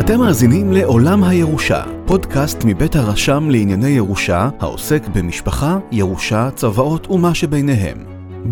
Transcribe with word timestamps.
אתם 0.00 0.18
מאזינים 0.18 0.72
לעולם 0.72 1.24
הירושה, 1.24 1.82
פודקאסט 2.06 2.58
מבית 2.64 2.96
הרשם 2.96 3.50
לענייני 3.50 3.88
ירושה, 3.88 4.48
העוסק 4.60 5.02
במשפחה, 5.14 5.78
ירושה, 5.92 6.50
צוואות 6.54 7.10
ומה 7.10 7.34
שביניהם. 7.34 7.98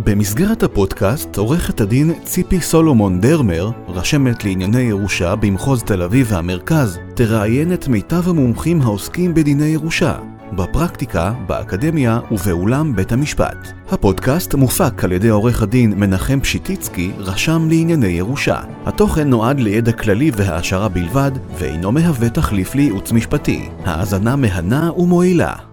במסגרת 0.04 0.62
הפודקאסט, 0.62 1.36
עורכת 1.36 1.80
הדין 1.80 2.12
ציפי 2.24 2.60
סולומון 2.60 3.20
דרמר, 3.20 3.70
רשמת 3.88 4.44
לענייני 4.44 4.80
ירושה 4.82 5.36
במחוז 5.36 5.82
תל 5.82 6.02
אביב 6.02 6.26
והמרכז, 6.30 6.98
תראיין 7.14 7.72
את 7.72 7.88
מיטב 7.88 8.28
המומחים 8.28 8.82
העוסקים 8.82 9.34
בדיני 9.34 9.66
ירושה, 9.66 10.14
בפרקטיקה, 10.52 11.32
באקדמיה 11.46 12.20
ובאולם 12.30 12.96
בית 12.96 13.12
המשפט. 13.12 13.56
הפודקאסט 13.90 14.54
מופק 14.54 15.04
על 15.04 15.12
ידי 15.12 15.28
עורך 15.28 15.62
הדין 15.62 15.92
מנחם 15.96 16.40
פשיטיצקי, 16.40 17.12
רשם 17.18 17.68
לענייני 17.68 18.06
ירושה. 18.06 18.60
התוכן 18.86 19.28
נועד 19.28 19.60
לידע 19.60 19.92
כללי 19.92 20.30
והעשרה 20.34 20.88
בלבד, 20.88 21.32
ואינו 21.58 21.92
מהווה 21.92 22.30
תחליף 22.30 22.74
לייעוץ 22.74 23.12
משפטי. 23.12 23.68
האזנה 23.84 24.36
מהנה 24.36 24.90
ומועילה. 24.96 25.69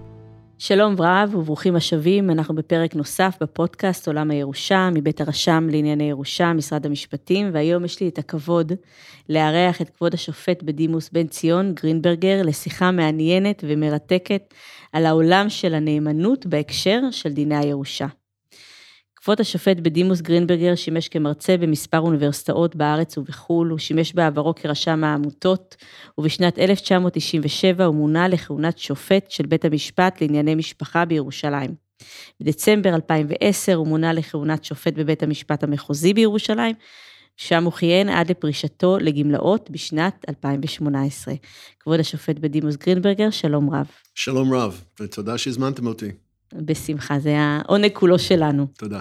שלום 0.60 0.96
רב 1.00 1.36
וברוכים 1.36 1.76
השבים, 1.76 2.30
אנחנו 2.30 2.56
בפרק 2.56 2.96
נוסף 2.96 3.38
בפודקאסט 3.42 4.08
עולם 4.08 4.32
הירושה, 4.32 4.90
מבית 4.94 5.22
הרשם 5.22 5.68
לענייני 5.72 6.10
ירושה, 6.10 6.54
משרד 6.54 6.86
המשפטים, 6.86 7.50
והיום 7.54 7.86
יש 7.86 8.00
לי 8.00 8.08
את 8.08 8.18
הכבוד 8.18 8.72
לארח 9.30 9.82
את 9.82 9.90
כבוד 9.90 10.14
השופט 10.14 10.64
בדימוס 10.64 11.10
בן 11.10 11.28
ציון 11.28 11.74
גרינברגר 11.74 12.42
לשיחה 12.44 12.92
מעניינת 12.92 13.64
ומרתקת 13.68 14.54
על 14.94 15.06
העולם 15.06 15.50
של 15.50 15.74
הנאמנות 15.74 16.46
בהקשר 16.46 17.00
של 17.12 17.34
דיני 17.34 17.58
הירושה. 17.58 18.08
כבוד 19.28 19.42
השופט 19.42 19.78
בדימוס 19.78 20.22
גרינברגר 20.22 20.76
שימש 20.76 21.08
כמרצה 21.08 21.58
במספר 21.58 22.00
אוניברסיטאות 22.00 22.76
בארץ 22.76 23.18
ובחו"ל, 23.18 23.70
הוא 23.70 23.80
שימש 23.80 24.14
בעברו 24.14 24.56
כרשם 24.56 25.04
העמותות, 25.04 25.76
ובשנת 26.18 26.60
1997 26.60 27.86
הוא 27.86 27.96
מונה 27.96 28.28
לכהונת 28.28 28.78
שופט 28.78 29.32
של 29.32 29.46
בית 29.46 29.66
המשפט 29.66 30.22
לענייני 30.22 30.56
משפחה 30.56 31.06
בירושלים. 31.06 31.76
בדצמבר 32.42 32.96
2010 32.96 33.76
הוא 33.76 33.88
מונה 33.88 34.14
לכהונת 34.14 34.66
שופט 34.66 34.94
בבית 34.94 35.24
המשפט 35.24 35.64
המחוזי 35.64 36.14
בירושלים, 36.14 36.76
שם 37.38 37.64
הוא 37.64 37.74
כיהן 37.74 38.10
עד 38.10 38.32
לפרישתו 38.32 38.98
לגמלאות 38.98 39.70
בשנת 39.70 40.26
2018. 40.30 41.34
כבוד 41.80 42.00
השופט 42.00 42.40
בדימוס 42.40 42.76
גרינברגר, 42.76 43.30
שלום 43.30 43.70
רב. 43.70 43.88
שלום 44.16 44.54
רב, 44.54 44.82
ותודה 45.00 45.38
שהזמנתם 45.38 45.88
אותי. 45.88 46.27
בשמחה, 46.54 47.20
זה 47.20 47.36
העונג 47.38 47.92
כולו 47.94 48.20
שלנו. 48.20 48.68
תודה. 48.78 49.00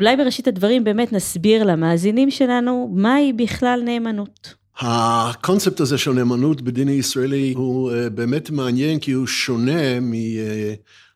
אולי 0.00 0.16
בראשית 0.16 0.48
הדברים 0.48 0.84
באמת 0.84 1.12
נסביר 1.12 1.64
למאזינים 1.64 2.30
שלנו 2.30 2.94
מהי 2.94 3.32
בכלל 3.32 3.80
נאמנות. 3.84 4.54
הקונספט 4.80 5.80
הזה 5.80 5.98
של 5.98 6.12
נאמנות 6.12 6.62
בדין 6.62 6.88
הישראלי 6.88 7.52
הוא 7.56 7.92
אה, 7.92 8.10
באמת 8.10 8.50
מעניין 8.50 8.98
כי 8.98 9.12
הוא 9.12 9.26
שונה 9.26 10.00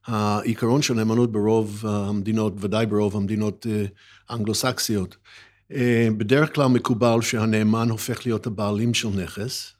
מהעיקרון 0.08 0.82
של 0.82 0.94
נאמנות 0.94 1.32
ברוב 1.32 1.84
המדינות, 1.86 2.54
ודאי 2.60 2.86
ברוב 2.86 3.16
המדינות 3.16 3.66
אה, 3.70 3.84
האנגלוסקסיות. 4.28 5.16
אה, 5.72 6.08
בדרך 6.16 6.54
כלל 6.54 6.66
מקובל 6.66 7.20
שהנאמן 7.20 7.90
הופך 7.90 8.26
להיות 8.26 8.46
הבעלים 8.46 8.94
של 8.94 9.08
נכס, 9.08 9.72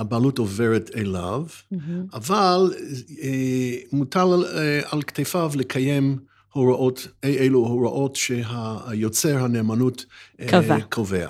הבעלות 0.00 0.38
עוברת 0.38 0.90
אליו, 0.96 1.44
mm-hmm. 1.48 1.76
אבל 2.12 2.74
אה, 3.22 3.74
מוטל 3.92 4.18
על, 4.32 4.44
אה, 4.44 4.80
על 4.90 5.02
כתפיו 5.02 5.52
לקיים 5.54 6.18
הוראות, 6.52 7.08
אלו 7.24 7.58
הוראות 7.58 8.16
שהיוצר 8.16 9.44
הנאמנות 9.44 10.04
אה, 10.40 10.48
קבע. 10.48 10.80
קובע. 10.80 11.28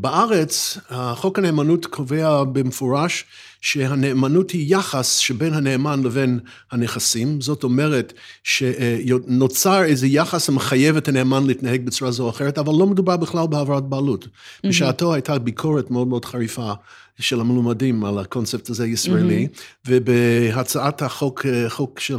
בארץ, 0.00 0.78
חוק 1.14 1.38
הנאמנות 1.38 1.86
קובע 1.86 2.44
במפורש 2.44 3.24
שהנאמנות 3.60 4.50
היא 4.50 4.76
יחס 4.76 5.16
שבין 5.16 5.54
הנאמן 5.54 6.02
לבין 6.02 6.40
הנכסים, 6.70 7.40
זאת 7.40 7.64
אומרת 7.64 8.12
שנוצר 8.44 9.84
איזה 9.84 10.06
יחס 10.06 10.48
המחייב 10.48 10.96
את 10.96 11.08
הנאמן 11.08 11.46
להתנהג 11.46 11.86
בצורה 11.86 12.10
זו 12.10 12.24
או 12.24 12.30
אחרת, 12.30 12.58
אבל 12.58 12.72
לא 12.72 12.86
מדובר 12.86 13.16
בכלל 13.16 13.46
בהעברת 13.46 13.82
בעלות. 13.82 14.24
Mm-hmm. 14.24 14.68
בשעתו 14.68 15.14
הייתה 15.14 15.38
ביקורת 15.38 15.90
מאוד 15.90 16.08
מאוד 16.08 16.24
חריפה 16.24 16.72
של 17.18 17.40
המלומדים 17.40 18.04
על 18.04 18.18
הקונספט 18.18 18.70
הזה 18.70 18.84
הישראלי, 18.84 19.46
mm-hmm. 19.52 19.88
ובהצעת 19.88 21.02
החוק, 21.02 21.46
חוק 21.68 22.00
של 22.00 22.18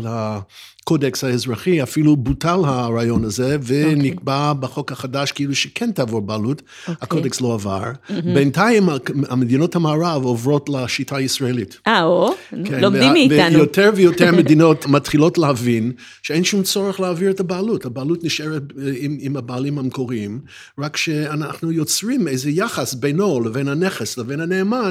הקודקס 0.84 1.24
האזרחי, 1.24 1.84
אפילו 1.84 2.16
בוטל 2.16 2.60
הרעיון 2.66 3.24
הזה, 3.24 3.58
ונקבע 3.64 4.52
okay. 4.52 4.54
בחוק 4.54 4.92
החדש 4.92 5.32
כאילו 5.32 5.56
שכן 5.56 5.92
תעבור 5.92 6.22
בעלות, 6.22 6.62
okay. 6.62 6.92
הקודקס 7.02 7.42
לא 7.42 7.54
עבר. 7.54 7.84
Mm-hmm. 7.84 8.12
בינתיים 8.34 8.90
המדינות 9.30 9.76
המערב 9.76 10.26
עוברות 10.26 10.70
לשיטה 10.70 11.16
הישראלית. 11.16 11.80
אה, 11.88 12.04
או, 12.04 12.34
כן, 12.66 12.80
לומדים 12.82 13.14
מאיתנו. 13.14 13.58
ויותר 13.58 13.92
ויותר 13.96 14.32
מדינות 14.40 14.86
מתחילות 14.86 15.38
להבין 15.38 15.92
שאין 16.24 16.44
שום 16.44 16.64
צורך 16.64 17.00
להעביר 17.00 17.32
את 17.32 17.40
הבעלות, 17.40 17.86
הבעלות 17.86 18.24
נשארת 18.24 18.64
עם, 19.00 19.18
עם 19.20 19.38
הבעלים 19.38 19.80
המקוריים, 19.80 20.40
רק 20.80 20.98
שאנחנו 20.98 21.72
יוצרים 21.72 22.28
איזה 22.28 22.50
יחס 22.50 22.94
בינו 22.94 23.40
לבין 23.42 23.68
הנכס, 23.68 24.18
לבין 24.18 24.42
הנאמן, 24.42 24.83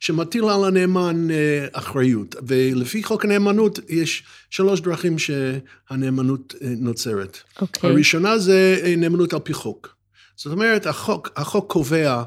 שמטיל 0.00 0.44
על 0.44 0.64
הנאמן 0.64 1.30
אה, 1.30 1.66
אחריות. 1.72 2.36
ולפי 2.46 3.02
חוק 3.02 3.24
הנאמנות 3.24 3.78
יש 3.88 4.22
שלוש 4.50 4.80
דרכים 4.80 5.16
שהנאמנות 5.18 6.54
אה, 6.62 6.68
נוצרת. 6.78 7.38
אוקיי. 7.60 7.90
הראשונה 7.90 8.38
זה 8.38 8.80
אה, 8.84 8.94
נאמנות 8.96 9.32
על 9.32 9.38
פי 9.38 9.52
חוק. 9.52 9.96
זאת 10.36 10.52
אומרת, 10.52 10.86
החוק, 10.86 11.30
החוק 11.36 11.72
קובע 11.72 12.22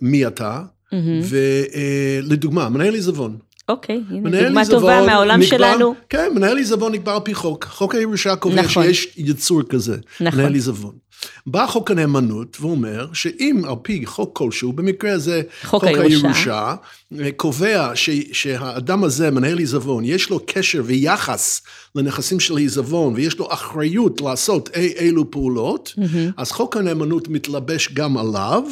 מי 0.00 0.26
אתה, 0.26 0.62
mm-hmm. 0.62 0.96
ולדוגמה, 2.22 2.68
מנהל 2.68 2.94
עיזבון. 2.94 3.36
אוקיי, 3.68 4.02
הנה 4.10 4.42
דוגמה 4.42 4.62
טובה 4.66 5.06
מהעולם 5.06 5.40
נקבע, 5.40 5.58
שלנו. 5.58 5.94
כן, 6.08 6.32
מנהל 6.34 6.56
עיזבון 6.56 6.92
נקבע 6.92 7.14
על 7.14 7.20
פי 7.24 7.34
חוק. 7.34 7.64
חוק 7.64 7.94
הירושה 7.94 8.36
קובע 8.36 8.62
נכון. 8.62 8.82
שיש 8.84 9.14
יצור 9.16 9.62
כזה, 9.62 9.96
נכון. 10.20 10.40
מנהל 10.40 10.54
עיזבון. 10.54 10.94
בא 11.46 11.66
חוק 11.66 11.90
הנאמנות 11.90 12.56
ואומר 12.60 13.06
שאם 13.12 13.62
על 13.68 13.74
פי 13.82 14.06
חוק 14.06 14.38
כלשהו, 14.38 14.72
במקרה 14.72 15.12
הזה 15.12 15.42
חוק, 15.62 15.70
חוק 15.70 15.84
הירושה, 15.84 16.74
הירושה 17.10 17.32
קובע 17.36 17.90
ש, 17.94 18.10
שהאדם 18.32 19.04
הזה, 19.04 19.30
מנהל 19.30 19.58
עיזבון, 19.58 20.04
יש 20.04 20.30
לו 20.30 20.40
קשר 20.46 20.82
ויחס 20.84 21.62
לנכסים 21.94 22.40
של 22.40 22.56
עיזבון, 22.56 23.14
ויש 23.16 23.38
לו 23.38 23.52
אחריות 23.52 24.20
לעשות 24.20 24.70
אי 24.74 24.92
אילו 24.98 25.30
פעולות, 25.30 25.94
mm-hmm. 25.98 26.32
אז 26.36 26.52
חוק 26.52 26.76
הנאמנות 26.76 27.28
מתלבש 27.28 27.92
גם 27.92 28.18
עליו. 28.18 28.62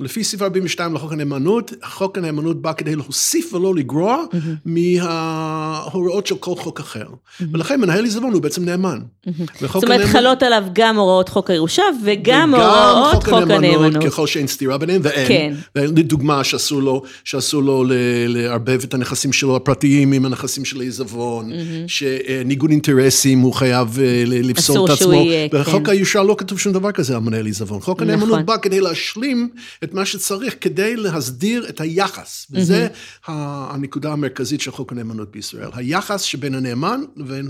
לפי 0.00 0.24
סעיף 0.24 0.42
42 0.42 0.94
לחוק 0.94 1.12
הנאמנות, 1.12 1.72
חוק 1.84 2.18
הנאמנות 2.18 2.62
בא 2.62 2.72
כדי 2.72 2.96
להוסיף 2.96 3.54
ולא 3.54 3.74
לגרוע 3.74 4.24
mm-hmm. 4.24 4.36
מההוראות 4.64 6.26
של 6.26 6.34
כל 6.34 6.56
חוק 6.56 6.80
אחר. 6.80 7.04
Mm-hmm. 7.04 7.44
ולכן 7.52 7.80
מנהל 7.80 8.04
עיזבון 8.04 8.32
הוא 8.32 8.42
בעצם 8.42 8.64
נאמן. 8.64 8.98
Mm-hmm. 8.98 9.30
זאת 9.60 9.74
אומרת, 9.74 9.84
הנאמנות... 9.84 10.06
חלות 10.06 10.42
עליו 10.42 10.64
גם 10.72 10.96
הוראות 10.96 11.28
חוק 11.28 11.50
הירושה 11.50 11.82
וגם 12.04 12.54
הוראות 12.54 13.14
חוק, 13.14 13.24
חוק 13.24 13.32
הנאמנות. 13.34 13.64
הנאמנות. 13.64 14.04
ככל 14.04 14.26
שאין 14.26 14.46
סתירה 14.46 14.78
ביניהם, 14.78 15.00
ואין. 15.04 15.28
כן. 15.28 15.54
לדוגמה, 15.74 16.44
שאסור 16.44 16.82
לו, 16.82 17.02
שאסור 17.24 17.62
לו 17.62 17.84
לערבב 18.28 18.80
את 18.84 18.94
הנכסים 18.94 19.32
שלו 19.32 19.56
הפרטיים 19.56 20.12
עם 20.12 20.24
הנכסים 20.24 20.64
של 20.64 20.80
העיזבון, 20.80 21.52
mm-hmm. 21.52 21.56
שניגוד 21.86 22.70
אינטרסים 22.70 23.40
הוא 23.40 23.52
חייב 23.52 23.98
אה, 24.00 24.22
לפסול 24.26 24.76
את 24.76 24.90
עצמו. 24.90 24.94
אסור 24.94 24.96
שהוא 24.96 25.14
יהיה, 25.14 25.48
כן. 25.48 25.60
בחוק 25.60 25.88
הירושה 25.88 26.22
לא 26.22 26.34
כתוב 26.38 26.58
שום 26.58 26.72
דבר 26.72 26.92
כזה 26.92 27.14
על 27.14 27.20
מנהל 27.20 27.46
עיזבון. 27.46 27.80
חוק 27.80 28.02
הנאמנות 28.02 28.28
נכון. 28.28 28.46
בא 28.46 28.56
כדי 28.56 28.80
להשלים 28.80 29.48
את 29.84 29.91
מה 29.94 30.06
שצריך 30.06 30.54
כדי 30.60 30.96
להסדיר 30.96 31.68
את 31.68 31.80
היחס, 31.80 32.46
וזה 32.50 32.86
mm-hmm. 32.86 33.30
הנקודה 33.30 34.12
המרכזית 34.12 34.60
של 34.60 34.70
חוק 34.70 34.92
הנאמנות 34.92 35.30
בישראל, 35.30 35.68
היחס 35.74 36.22
שבין 36.22 36.54
הנאמן 36.54 37.00
לבין 37.16 37.48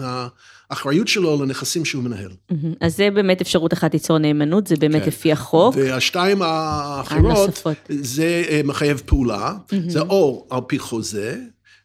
האחריות 0.70 1.08
שלו 1.08 1.42
לנכסים 1.42 1.84
שהוא 1.84 2.02
מנהל. 2.02 2.30
Mm-hmm. 2.30 2.54
אז 2.80 2.96
זה 2.96 3.08
באמת 3.14 3.40
אפשרות 3.40 3.72
אחת 3.72 3.92
ליצור 3.92 4.18
נאמנות, 4.18 4.66
זה 4.66 4.76
באמת 4.76 5.02
כן. 5.02 5.08
לפי 5.08 5.32
החוק. 5.32 5.74
והשתיים 5.78 6.42
האחרות, 6.42 7.62
זה 7.88 8.44
אה, 8.48 8.60
מחייב 8.64 9.02
פעולה, 9.06 9.52
mm-hmm. 9.52 9.74
זה 9.90 10.00
או 10.00 10.46
על 10.50 10.60
פי 10.66 10.78
חוזה, 10.78 11.40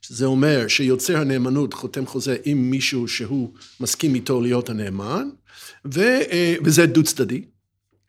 זה 0.07 0.25
אומר 0.25 0.67
שיוצר 0.67 1.17
הנאמנות 1.17 1.73
חותם 1.73 2.05
חוזה 2.05 2.35
עם 2.45 2.71
מישהו 2.71 3.07
שהוא 3.07 3.53
מסכים 3.79 4.15
איתו 4.15 4.41
להיות 4.41 4.69
הנאמן, 4.69 5.29
ו, 5.93 6.01
אה, 6.01 6.55
וזה 6.63 6.85
דו 6.85 7.03
צדדי. 7.03 7.41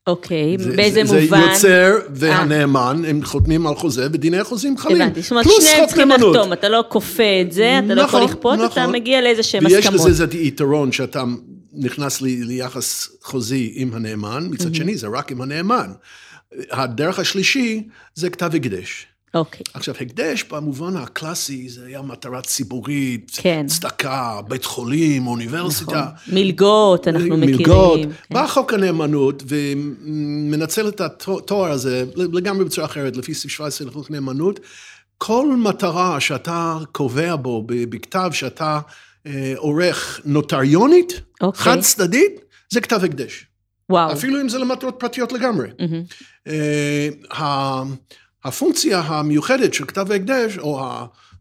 אוקיי, 0.08 0.56
באיזה 0.76 1.04
זה, 1.04 1.20
מובן? 1.20 1.40
זה 1.40 1.46
יוצר 1.50 1.94
והנאמן, 2.14 3.02
הם 3.08 3.24
חותמים 3.24 3.66
על 3.66 3.74
חוזה, 3.74 4.06
ודיני 4.12 4.38
החוזים 4.38 4.78
חלים. 4.78 5.02
הבנתי, 5.02 5.22
זאת 5.22 5.30
אומרת, 5.30 5.46
שניהם 5.60 5.86
צריכים 5.86 6.08
לחתום, 6.10 6.52
אתה 6.52 6.68
לא 6.68 6.84
כופה 6.88 7.40
את 7.42 7.52
זה, 7.52 7.78
אתה 7.78 7.86
נכון, 7.86 7.96
לא 7.96 8.02
יכול 8.02 8.20
נכון, 8.20 8.30
לכפות, 8.30 8.54
נכון. 8.54 8.82
אתה 8.82 8.86
מגיע 8.86 9.20
לאיזה 9.20 9.42
שהם 9.42 9.66
הסכמות. 9.66 9.84
ויש 9.84 9.94
לזה 9.94 10.08
איזה 10.08 10.38
יתרון 10.38 10.92
שאתה 10.92 11.24
נכנס 11.72 12.20
לי, 12.20 12.44
ליחס 12.44 13.08
חוזי 13.22 13.72
עם 13.74 13.94
הנאמן, 13.94 14.48
מצד 14.50 14.70
mm-hmm. 14.70 14.76
שני 14.76 14.96
זה 14.96 15.06
רק 15.14 15.32
עם 15.32 15.40
הנאמן. 15.40 15.92
הדרך 16.70 17.18
השלישי 17.18 17.88
זה 18.14 18.30
כתב 18.30 18.50
הקדש. 18.54 19.06
אוקיי. 19.34 19.60
עכשיו, 19.74 19.94
הקדש 20.00 20.44
במובן 20.50 20.96
הקלאסי, 20.96 21.68
זה 21.68 21.86
היה 21.86 22.02
מטרה 22.02 22.42
ציבורית, 22.42 23.30
כן. 23.34 23.66
צדקה, 23.66 24.40
בית 24.48 24.64
חולים, 24.64 25.26
אוניברסיטה. 25.26 25.90
נכון. 26.24 26.34
מלגות, 26.34 27.08
אנחנו 27.08 27.36
מכירים. 27.36 27.56
מלגות. 27.56 28.00
כן. 28.02 28.34
בא 28.34 28.46
חוק 28.46 28.74
הנאמנות 28.74 29.42
ומנצל 29.46 30.88
את 30.88 31.00
התואר 31.00 31.70
הזה 31.70 32.04
לגמרי 32.16 32.64
בצורה 32.64 32.86
אחרת, 32.86 33.16
לפי 33.16 33.34
סעיף 33.34 33.52
17 33.52 33.86
לחוק 33.88 34.10
הנאמנות. 34.10 34.60
כל 35.18 35.56
מטרה 35.56 36.20
שאתה 36.20 36.78
קובע 36.92 37.36
בו 37.36 37.62
בכתב 37.66 38.30
שאתה 38.32 38.80
אה, 39.26 39.52
עורך 39.56 40.20
נוטריונית, 40.24 41.20
אוקיי. 41.40 41.62
חד 41.62 41.80
צדדית, 41.80 42.40
זה 42.70 42.80
כתב 42.80 43.00
הקדש. 43.04 43.46
וואו. 43.90 44.12
אפילו 44.12 44.40
אם 44.40 44.48
זה 44.48 44.58
למטרות 44.58 44.94
פרטיות 44.98 45.32
לגמרי. 45.32 45.68
אה, 46.46 47.08
ה- 47.32 47.82
הפונקציה 48.44 49.00
המיוחדת 49.00 49.74
של 49.74 49.84
כתב 49.84 50.12
ההקדש, 50.12 50.58
או 50.58 50.80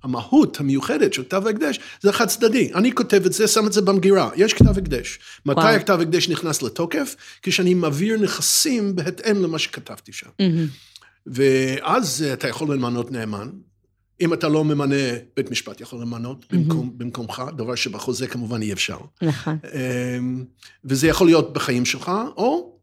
המהות 0.04 0.60
המיוחדת 0.60 1.14
של 1.14 1.24
כתב 1.24 1.48
ההקדש, 1.48 1.80
זה 2.02 2.12
חד 2.12 2.28
צדדי. 2.28 2.74
אני 2.74 2.92
כותב 2.92 3.26
את 3.26 3.34
זה, 3.34 3.48
שם 3.48 3.68
את 3.68 3.74
זה 3.74 3.82
במגירה, 3.82 4.30
יש 4.36 4.54
כתב 4.54 4.78
הקדש. 4.78 5.20
מתי 5.46 5.60
וואו. 5.60 5.76
הכתב 5.76 6.00
הקדש 6.02 6.30
נכנס 6.30 6.62
לתוקף? 6.62 7.16
כשאני 7.42 7.74
מעביר 7.74 8.18
נכסים 8.20 8.96
בהתאם 8.96 9.44
למה 9.44 9.60
שכתבתי 9.60 10.14
שם. 10.14 10.30
מהמם. 10.40 10.68
ואז 11.28 12.26
אתה 12.34 12.48
יכול 12.48 12.74
למנות 12.74 13.12
נאמן. 13.12 13.50
אם 14.22 14.34
אתה 14.34 14.48
לא 14.48 14.64
ממנה, 14.66 14.96
בית 15.36 15.52
משפט 15.52 15.82
יכול 15.82 16.02
למנות 16.02 16.46
במקום, 16.52 16.92
במקומך, 16.98 17.44
דבר 17.58 17.76
שבחוזה 17.76 18.28
כמובן 18.28 18.62
אי 18.62 18.74
אפשר. 18.74 18.98
נכון. 19.22 19.58
אמ, 19.74 20.44
וזה 20.86 21.08
יכול 21.08 21.28
להיות 21.28 21.54
בחיים 21.54 21.86
שלך, 21.86 22.12
או 22.38 22.77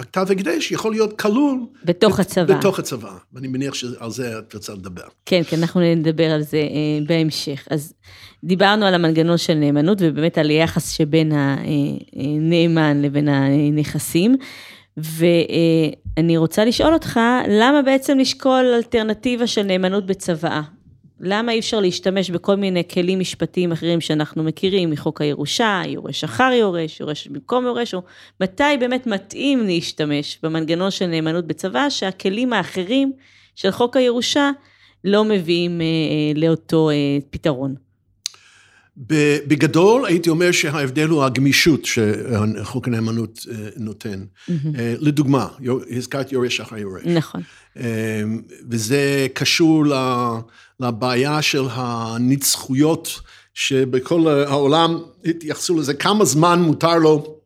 הכתב 0.00 0.26
הקדש 0.30 0.72
יכול 0.72 0.92
להיות 0.92 1.20
כלול 1.20 1.60
בתוך 1.84 2.20
הצבא. 2.20 2.58
בתוך 2.58 2.78
הצבא, 2.78 3.12
ואני 3.32 3.48
מניח 3.48 3.74
שעל 3.74 4.10
זה 4.10 4.38
את 4.38 4.54
רוצה 4.54 4.72
לדבר. 4.72 5.02
כן, 5.26 5.42
כן, 5.48 5.58
אנחנו 5.58 5.80
נדבר 5.80 6.30
על 6.30 6.42
זה 6.42 6.56
אה, 6.56 7.06
בהמשך. 7.06 7.68
אז 7.70 7.92
דיברנו 8.44 8.86
על 8.86 8.94
המנגנון 8.94 9.38
של 9.38 9.54
נאמנות, 9.54 9.98
ובאמת 10.00 10.38
על 10.38 10.48
היחס 10.48 10.90
שבין 10.90 11.32
הנאמן 11.32 13.02
לבין 13.02 13.28
הנכסים. 13.28 14.36
ואני 14.96 16.36
רוצה 16.36 16.64
לשאול 16.64 16.94
אותך, 16.94 17.20
למה 17.48 17.82
בעצם 17.82 18.18
לשקול 18.18 18.64
אלטרנטיבה 18.74 19.46
של 19.46 19.62
נאמנות 19.62 20.06
בצוואה? 20.06 20.62
למה 21.22 21.52
אי 21.52 21.58
אפשר 21.58 21.80
להשתמש 21.80 22.30
בכל 22.30 22.56
מיני 22.56 22.82
כלים 22.88 23.20
משפטיים 23.20 23.72
אחרים 23.72 24.00
שאנחנו 24.00 24.42
מכירים 24.42 24.90
מחוק 24.90 25.20
הירושה, 25.20 25.82
יורש 25.86 26.24
אחר 26.24 26.50
יורש, 26.54 27.00
יורש 27.00 27.26
במקום 27.26 27.64
יורש, 27.64 27.94
או 27.94 28.02
מתי 28.40 28.76
באמת 28.80 29.06
מתאים 29.06 29.66
להשתמש 29.66 30.38
במנגנון 30.42 30.90
של 30.90 31.06
נאמנות 31.06 31.46
בצוואה, 31.46 31.90
שהכלים 31.90 32.52
האחרים 32.52 33.12
של 33.54 33.70
חוק 33.70 33.96
הירושה 33.96 34.50
לא 35.04 35.24
מביאים 35.24 35.80
אה, 35.80 35.86
אה, 35.86 36.40
לאותו 36.40 36.90
אה, 36.90 37.18
פתרון. 37.30 37.89
בגדול, 39.46 40.06
הייתי 40.06 40.30
אומר 40.30 40.52
שההבדל 40.52 41.08
הוא 41.08 41.24
הגמישות 41.24 41.84
שחוק 41.84 42.88
הנאמנות 42.88 43.46
אה, 43.50 43.68
נותן. 43.76 44.24
אה, 44.50 44.94
לדוגמה, 44.98 45.46
הזכרת 45.96 46.32
יורש 46.32 46.60
אחר 46.60 46.78
יורש. 46.78 47.02
נכון. 47.04 47.40
אה, 47.78 48.22
וזה 48.70 49.26
קשור 49.34 49.84
לבעיה 50.80 51.42
של 51.42 51.64
הנצחויות, 51.70 53.20
שבכל 53.54 54.28
העולם 54.28 54.98
התייחסו 55.24 55.78
לזה, 55.78 55.94
כמה 55.94 56.24
זמן 56.24 56.62
מותר 56.62 56.98
לו, 56.98 57.39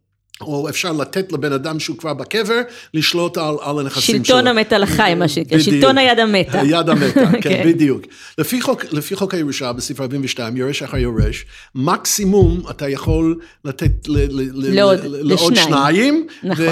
או 0.47 0.69
אפשר 0.69 0.93
לתת 0.93 1.33
לבן 1.33 1.53
אדם 1.53 1.81
שהוא 1.81 1.97
כבר 1.99 2.15
בקבר, 2.15 2.61
לשלוט 2.95 3.37
על, 3.39 3.55
על 3.63 3.79
הנכסים 3.79 4.03
שלו. 4.25 4.25
שלטון 4.25 4.47
המת 4.47 4.73
על 4.73 4.83
החי, 4.83 5.15
מה 5.17 5.29
שנקרא. 5.29 5.59
שלטון 5.59 5.99
היד 5.99 6.19
המתה. 6.19 6.61
היד 6.61 6.89
המתה, 6.89 7.31
כן, 7.33 7.41
כן. 7.41 7.63
בדיוק. 7.67 8.03
לפי 8.39 8.61
חוק, 8.61 8.85
לפי 8.93 9.17
חוק 9.17 9.35
הירושה, 9.35 9.73
בסעיף 9.73 10.01
42, 10.01 10.57
יורש 10.57 10.83
אחר 10.83 10.97
יורש, 10.97 11.45
מקסימום 11.75 12.63
אתה 12.71 12.89
יכול 12.89 13.39
לתת 13.65 14.09
ל, 14.09 14.13
ל, 14.17 14.41
ל, 14.55 14.75
לעוד- 14.75 14.99
ל, 15.05 15.29
לעוד. 15.29 15.55
שניים, 15.57 16.27
נכון. 16.43 16.65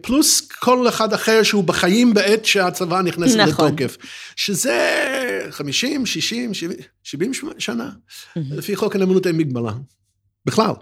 ופלוס 0.00 0.40
כל 0.60 0.88
אחד 0.88 1.12
אחר 1.12 1.42
שהוא 1.42 1.64
בחיים 1.64 2.14
בעת 2.14 2.44
שהצבא 2.44 3.00
נכנס 3.02 3.36
נכון. 3.36 3.66
לתוקף. 3.66 3.96
שזה 4.36 4.78
50, 5.50 6.06
60, 6.06 6.54
70, 6.54 6.76
70 7.02 7.32
שנה. 7.58 7.90
לפי 8.36 8.76
חוק 8.76 8.96
הנאמנות 8.96 9.26
אין 9.26 9.36
מגבלה. 9.36 9.72
בכלל. 10.46 10.72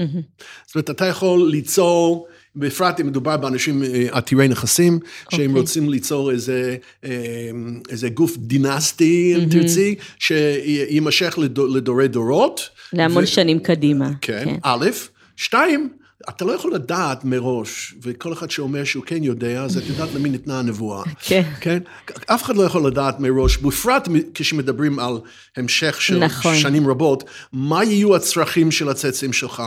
זאת 0.67 0.75
אומרת, 0.75 0.91
אתה 0.91 1.07
יכול 1.07 1.49
ליצור, 1.51 2.27
בפרט 2.57 3.01
אם 3.01 3.07
מדובר 3.07 3.37
באנשים 3.37 3.83
אה, 3.83 4.07
עתירי 4.11 4.49
נכסים, 4.49 4.99
שהם 5.31 5.41
אוקיי. 5.51 5.61
רוצים 5.61 5.89
ליצור 5.91 6.31
איזה, 6.31 6.77
אה, 7.05 7.11
איזה 7.91 8.09
גוף 8.09 8.37
דינסטי, 8.37 9.35
אם 9.39 9.49
תרצי, 9.51 9.95
שיימשך 10.19 11.39
לדו- 11.39 11.67
לדורי 11.67 12.09
דורות. 12.09 12.69
להמון 12.93 13.25
ו- 13.25 13.27
שנים 13.27 13.59
קדימה. 13.59 14.11
כן, 14.21 14.55
א', 14.63 14.87
שתיים, 15.37 15.89
אתה 16.29 16.45
לא 16.45 16.53
יכול 16.53 16.75
לדעת 16.75 17.25
מראש, 17.25 17.95
וכל 18.03 18.33
אחד 18.33 18.51
שאומר 18.51 18.85
שהוא 18.85 19.05
כן 19.05 19.25
יודע, 19.25 19.63
אז 19.63 19.79
את 19.79 19.83
יודעת 19.87 20.09
למי 20.15 20.29
ניתנה 20.29 20.59
הנבואה. 20.59 21.03
כן. 21.23 21.43
כן? 21.61 21.79
אף 22.27 22.43
אחד 22.43 22.57
לא 22.57 22.63
יכול 22.63 22.87
לדעת 22.87 23.21
מראש, 23.21 23.57
בפרט 23.57 24.09
כשמדברים 24.35 24.99
על 24.99 25.21
המשך 25.57 26.01
של 26.01 26.19
נכון. 26.19 26.57
שנים 26.57 26.89
רבות, 26.89 27.25
מה 27.53 27.85
יהיו 27.85 28.17
הצרכים 28.17 28.71
של 28.71 28.89
הצאצאים 28.89 29.33
שלך, 29.33 29.63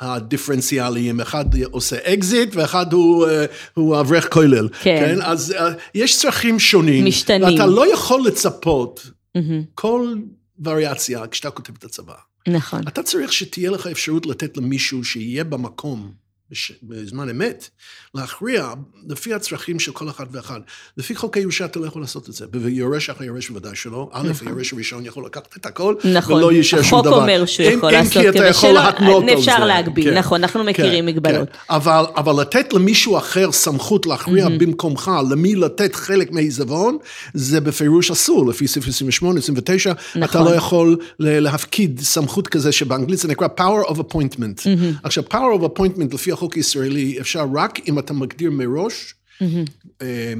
הדיפרנציאליים, 0.00 1.20
אחד 1.20 1.44
עושה 1.70 1.96
אקזיט 2.04 2.56
ואחד 2.56 2.92
הוא, 2.92 3.26
אה, 3.26 3.44
הוא 3.74 4.00
אברך 4.00 4.32
כולל. 4.32 4.68
כן. 4.82 5.18
אז 5.22 5.52
אה, 5.52 5.68
יש 5.94 6.18
צרכים 6.18 6.58
שונים. 6.58 7.04
משתנים. 7.04 7.42
ואתה 7.42 7.66
לא 7.66 7.92
יכול 7.92 8.26
לצפות 8.26 9.10
כל 9.74 10.14
וריאציה 10.64 11.26
כשאתה 11.26 11.50
כותב 11.50 11.72
את 11.78 11.84
הצוואה. 11.84 12.14
נכון. 12.46 12.80
אתה 12.88 13.02
צריך 13.02 13.32
שתהיה 13.32 13.70
לך 13.70 13.86
אפשרות 13.86 14.26
לתת 14.26 14.56
למישהו 14.56 15.04
שיהיה 15.04 15.44
במקום 15.44 16.12
בש... 16.50 16.72
בזמן 16.82 17.28
אמת, 17.28 17.68
להכריע 18.14 18.72
לפי 19.08 19.34
הצרכים 19.34 19.78
של 19.78 19.92
כל 19.92 20.08
אחד 20.08 20.26
ואחד. 20.30 20.60
לפי 20.96 21.16
חוק 21.16 21.36
הירושה 21.36 21.64
אתה 21.64 21.78
לא 21.78 21.86
יכול 21.86 22.02
לעשות 22.02 22.28
את 22.28 22.34
זה. 22.34 22.46
ויורש 22.52 23.10
אחרי 23.10 23.26
יורש 23.26 23.48
בוודאי 23.48 23.76
שלא. 23.76 24.10
א', 24.12 24.32
היורש 24.46 24.72
הראשון 24.72 25.06
יכול 25.06 25.26
לקחת 25.26 25.56
את 25.56 25.66
הכל, 25.66 25.94
נכון. 26.14 26.36
ולא 26.36 26.52
יישאר 26.52 26.82
שום 26.82 27.00
דבר. 27.00 27.10
החוק 27.10 27.22
אומר 27.22 27.46
שהוא 27.46 27.70
יכול 27.70 27.92
לעשות 27.92 28.12
כי 28.12 28.28
אתה 28.28 28.46
יכול 28.46 28.70
להתנות 28.72 29.22
על 29.22 29.38
אפשר 29.38 29.56
זה. 29.58 29.64
להגביל, 29.64 30.10
כן. 30.10 30.18
נכון, 30.18 30.42
אנחנו 30.42 30.64
מכירים 30.64 31.04
כן, 31.04 31.10
מגבלות. 31.10 31.48
כן. 31.50 31.58
אבל, 31.70 32.04
אבל 32.16 32.40
לתת 32.40 32.72
למישהו 32.72 33.18
אחר 33.18 33.52
סמכות 33.52 34.06
להכריע 34.06 34.48
במקומך, 34.48 35.10
למי 35.30 35.54
לתת 35.54 35.94
חלק 35.94 36.32
מהעיזבון, 36.32 36.98
זה 37.34 37.60
בפירוש 37.60 38.10
אסור, 38.10 38.46
לפי 38.46 38.68
סעיף 38.68 38.88
28, 38.88 39.38
29, 39.38 39.92
אתה 39.92 40.18
נכון. 40.18 40.44
לא 40.44 40.54
יכול 40.54 40.96
להפקיד 41.18 42.00
סמכות 42.00 42.48
כזה, 42.48 42.72
שבאנגלית 42.72 43.18
זה 43.18 43.28
נקרא 43.28 43.48
power 43.58 43.88
of 43.88 43.94
appointment. 43.94 44.68
עכשיו, 45.02 45.24
power 45.30 45.60
of 45.60 45.64
appointment 45.64 46.14
לפי 46.14 46.32
החוק 46.36 46.54
הישראלי 46.54 47.20
אפשר 47.20 47.46
רק 47.54 47.88
אם 47.88 47.98
אתה 47.98 48.12
מגדיר 48.12 48.50
מראש, 48.50 49.14
אה, 50.02 50.34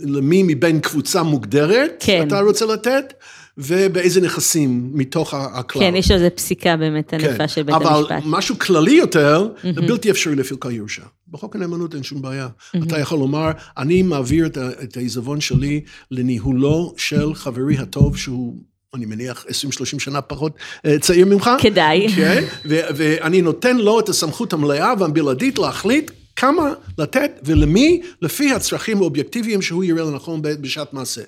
למי 0.00 0.42
מבין 0.46 0.80
קבוצה 0.80 1.22
מוגדרת, 1.22 2.04
כן. 2.06 2.24
אתה 2.26 2.40
רוצה 2.40 2.66
לתת, 2.66 3.12
ובאיזה 3.58 4.20
נכסים 4.20 4.90
מתוך 4.94 5.34
הכלל. 5.34 5.82
כן, 5.82 5.96
יש 5.96 6.10
על 6.10 6.18
זה 6.18 6.30
פסיקה 6.30 6.76
באמת 6.76 7.14
ענפה 7.14 7.48
של 7.48 7.62
בית 7.62 7.74
אבל 7.74 7.86
המשפט. 7.86 8.22
משהו 8.26 8.58
כללי 8.58 8.92
יותר, 8.92 9.48
זה 9.74 9.80
בלתי 9.80 10.10
אפשרי 10.10 10.34
לפי 10.34 10.54
כל 10.58 10.70
ירושה. 10.72 11.02
בחוק 11.28 11.56
הנאמנות 11.56 11.94
אין 11.94 12.02
שום 12.02 12.22
בעיה. 12.22 12.48
אתה 12.82 12.98
יכול 12.98 13.18
לומר, 13.18 13.50
אני 13.78 14.02
מעביר 14.02 14.46
את 14.82 14.96
העיזבון 14.96 15.40
שלי 15.40 15.80
לניהולו 16.10 16.94
של 16.96 17.34
חברי 17.34 17.78
הטוב, 17.78 18.16
שהוא... 18.16 18.73
אני 18.94 19.06
מניח 19.06 19.46
20-30 19.48 19.50
שנה 19.98 20.20
פחות 20.20 20.52
אה, 20.86 20.98
צעיר 20.98 21.26
ממך. 21.26 21.50
כדאי. 21.60 22.08
כן, 22.16 22.44
ו- 22.64 22.80
ואני 22.96 23.42
נותן 23.42 23.76
לו 23.76 24.00
את 24.00 24.08
הסמכות 24.08 24.52
המלאה 24.52 24.92
והבלעדית 24.98 25.58
להחליט 25.58 26.10
כמה 26.36 26.72
לתת 26.98 27.30
ולמי, 27.44 28.02
לפי 28.22 28.52
הצרכים 28.52 28.96
האובייקטיביים 28.98 29.62
שהוא 29.62 29.84
יראה 29.84 30.04
לנכון 30.04 30.40
בשעת 30.42 30.92
מעשה. 30.92 31.22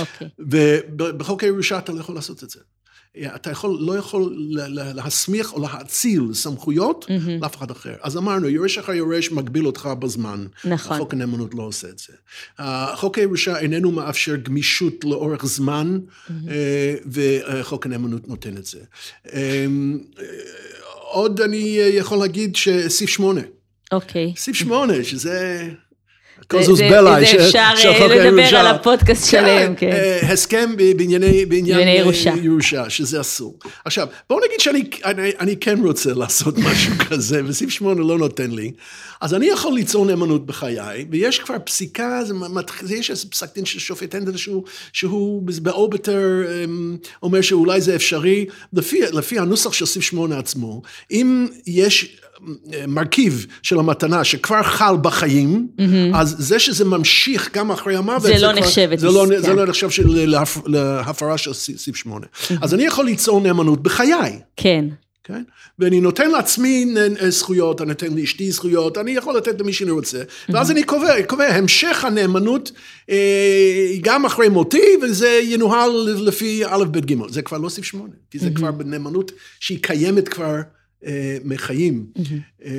אוקיי. 0.00 0.28
ובחוק 0.38 1.42
הירושה 1.42 1.78
אתה 1.78 1.92
לא 1.92 2.00
יכול 2.00 2.14
לעשות 2.14 2.44
את 2.44 2.50
זה. 2.50 2.60
אתה 3.20 3.50
יכול, 3.50 3.76
לא 3.80 3.98
יכול 3.98 4.36
להסמיך 4.94 5.52
או 5.52 5.62
להאציל 5.62 6.34
סמכויות 6.34 7.06
לאף 7.40 7.56
אחד 7.56 7.70
אחר. 7.70 7.94
אז 8.02 8.16
אמרנו, 8.16 8.48
יורש 8.48 8.78
אחר 8.78 8.92
יורש 8.92 9.32
מגביל 9.32 9.66
אותך 9.66 9.88
בזמן. 9.98 10.46
נכון. 10.64 10.98
חוק 10.98 11.14
הנאמנות 11.14 11.54
לא 11.54 11.62
עושה 11.62 11.88
את 11.88 11.98
זה. 11.98 12.12
אה, 12.60 12.96
חוק 12.96 13.18
הירושה 13.18 13.58
איננו 13.58 13.90
מאפשר 13.90 14.36
גמישות 14.36 15.04
לאורך 15.04 15.46
זמן, 15.46 15.98
אה, 16.48 16.94
וחוק 17.06 17.86
הנאמנות 17.86 18.28
נותן 18.28 18.56
את 18.56 18.64
זה. 18.64 18.78
אה, 19.32 19.66
עוד 21.10 21.40
אני 21.40 21.78
יכול 21.92 22.18
להגיד 22.18 22.56
שסעיף 22.56 23.10
שמונה. 23.10 23.40
אוקיי. 23.92 24.32
סעיף 24.36 24.56
שמונה, 24.56 25.04
שזה 25.04 25.68
קוזוס 26.48 26.80
בלאי, 26.80 27.24
זה 27.26 27.46
אפשר 27.46 27.88
אה, 27.88 28.06
לדבר. 28.06 28.56
על 28.56 28.66
הפודקאסט 28.66 29.30
שלם, 29.30 29.74
כן. 29.74 29.92
אה, 29.92 30.32
הסכם 30.32 30.70
בענייני, 30.96 31.46
בעניין 31.46 31.78
אה, 31.78 32.04
ירושה. 32.42 32.90
שזה 32.90 33.20
אסור. 33.20 33.58
עכשיו, 33.84 34.08
בואו 34.30 34.40
נגיד 34.46 34.60
שאני 34.60 34.90
אני, 35.04 35.30
אני 35.40 35.56
כן 35.56 35.78
רוצה 35.82 36.14
לעשות 36.20 36.58
משהו 36.58 36.92
כזה, 37.08 37.40
וסעיף 37.46 37.70
8 37.70 38.00
לא 38.00 38.18
נותן 38.18 38.50
לי, 38.50 38.72
אז 39.20 39.34
אני 39.34 39.46
יכול 39.46 39.74
ליצור 39.74 40.06
נאמנות 40.06 40.46
בחיי, 40.46 41.06
ויש 41.10 41.38
כבר 41.38 41.56
פסיקה, 41.64 42.20
יש 42.90 43.10
פסק 43.30 43.54
דין 43.54 43.64
של 43.64 43.78
שופט 43.78 44.14
הנדל 44.14 44.36
שהוא, 44.36 45.42
באובטר 45.62 46.42
אמ, 46.64 46.96
אומר 47.22 47.40
שאולי 47.40 47.80
זה 47.80 47.96
אפשרי, 47.96 48.46
לפי, 48.72 49.38
הנוסח 49.38 49.72
של 49.72 49.86
סעיף 49.86 50.04
8 50.04 50.38
עצמו, 50.38 50.82
אם 51.10 51.46
יש 51.66 52.21
מרכיב 52.88 53.46
של 53.62 53.78
המתנה 53.78 54.24
שכבר 54.24 54.62
חל 54.62 54.94
בחיים, 55.02 55.68
אז 56.14 56.36
זה 56.38 56.58
שזה 56.58 56.84
ממשיך 56.84 57.50
גם 57.54 57.70
אחרי 57.70 57.96
המוות, 57.96 58.22
זה 58.22 58.32
לא 58.32 58.38
כבר- 58.38 58.52
נחשבת 58.60 58.98
זה 58.98 59.06
לא. 59.06 59.26
זה 59.38 59.52
לא 59.54 59.66
נחשב 59.66 59.90
של 59.90 60.06
להפ- 60.26 60.62
להפרה 60.66 61.38
של 61.38 61.52
סעיף 61.52 61.96
8. 61.96 62.26
אז 62.62 62.74
אני 62.74 62.82
יכול 62.82 63.04
ליצור 63.04 63.40
נאמנות 63.40 63.82
בחיי. 63.82 64.38
כן. 64.56 64.84
כן? 65.24 65.42
ואני 65.78 66.00
נותן 66.00 66.30
לעצמי 66.30 66.94
זכויות, 67.28 67.80
אני 67.80 67.88
נותן 67.88 68.14
לאשתי 68.14 68.50
זכויות, 68.52 68.98
אני 68.98 69.10
יכול 69.10 69.36
לתת 69.36 69.60
למי 69.60 69.72
שאני 69.72 69.90
רוצה, 69.90 70.22
ואז 70.48 70.70
אני 70.70 70.82
קובע, 70.82 71.22
קובע, 71.26 71.44
המשך 71.44 72.04
הנאמנות 72.04 72.72
אה, 73.10 73.16
גם 74.00 74.24
אחרי 74.24 74.48
מותי, 74.48 74.82
וזה 75.02 75.40
ינוהל 75.44 75.90
לפי 76.24 76.62
א', 76.66 76.84
ב', 76.90 76.98
ג', 77.12 77.28
זה 77.28 77.42
כבר 77.42 77.58
לא 77.58 77.68
סעיף 77.68 77.86
8, 77.86 78.04
כי 78.30 78.38
זה 78.38 78.50
כבר 78.54 78.70
בנאמנות 78.70 79.32
שהיא 79.60 79.78
קיימת 79.82 80.28
כבר 80.28 80.54
מחיים. 81.44 82.04
אה, 82.64 82.70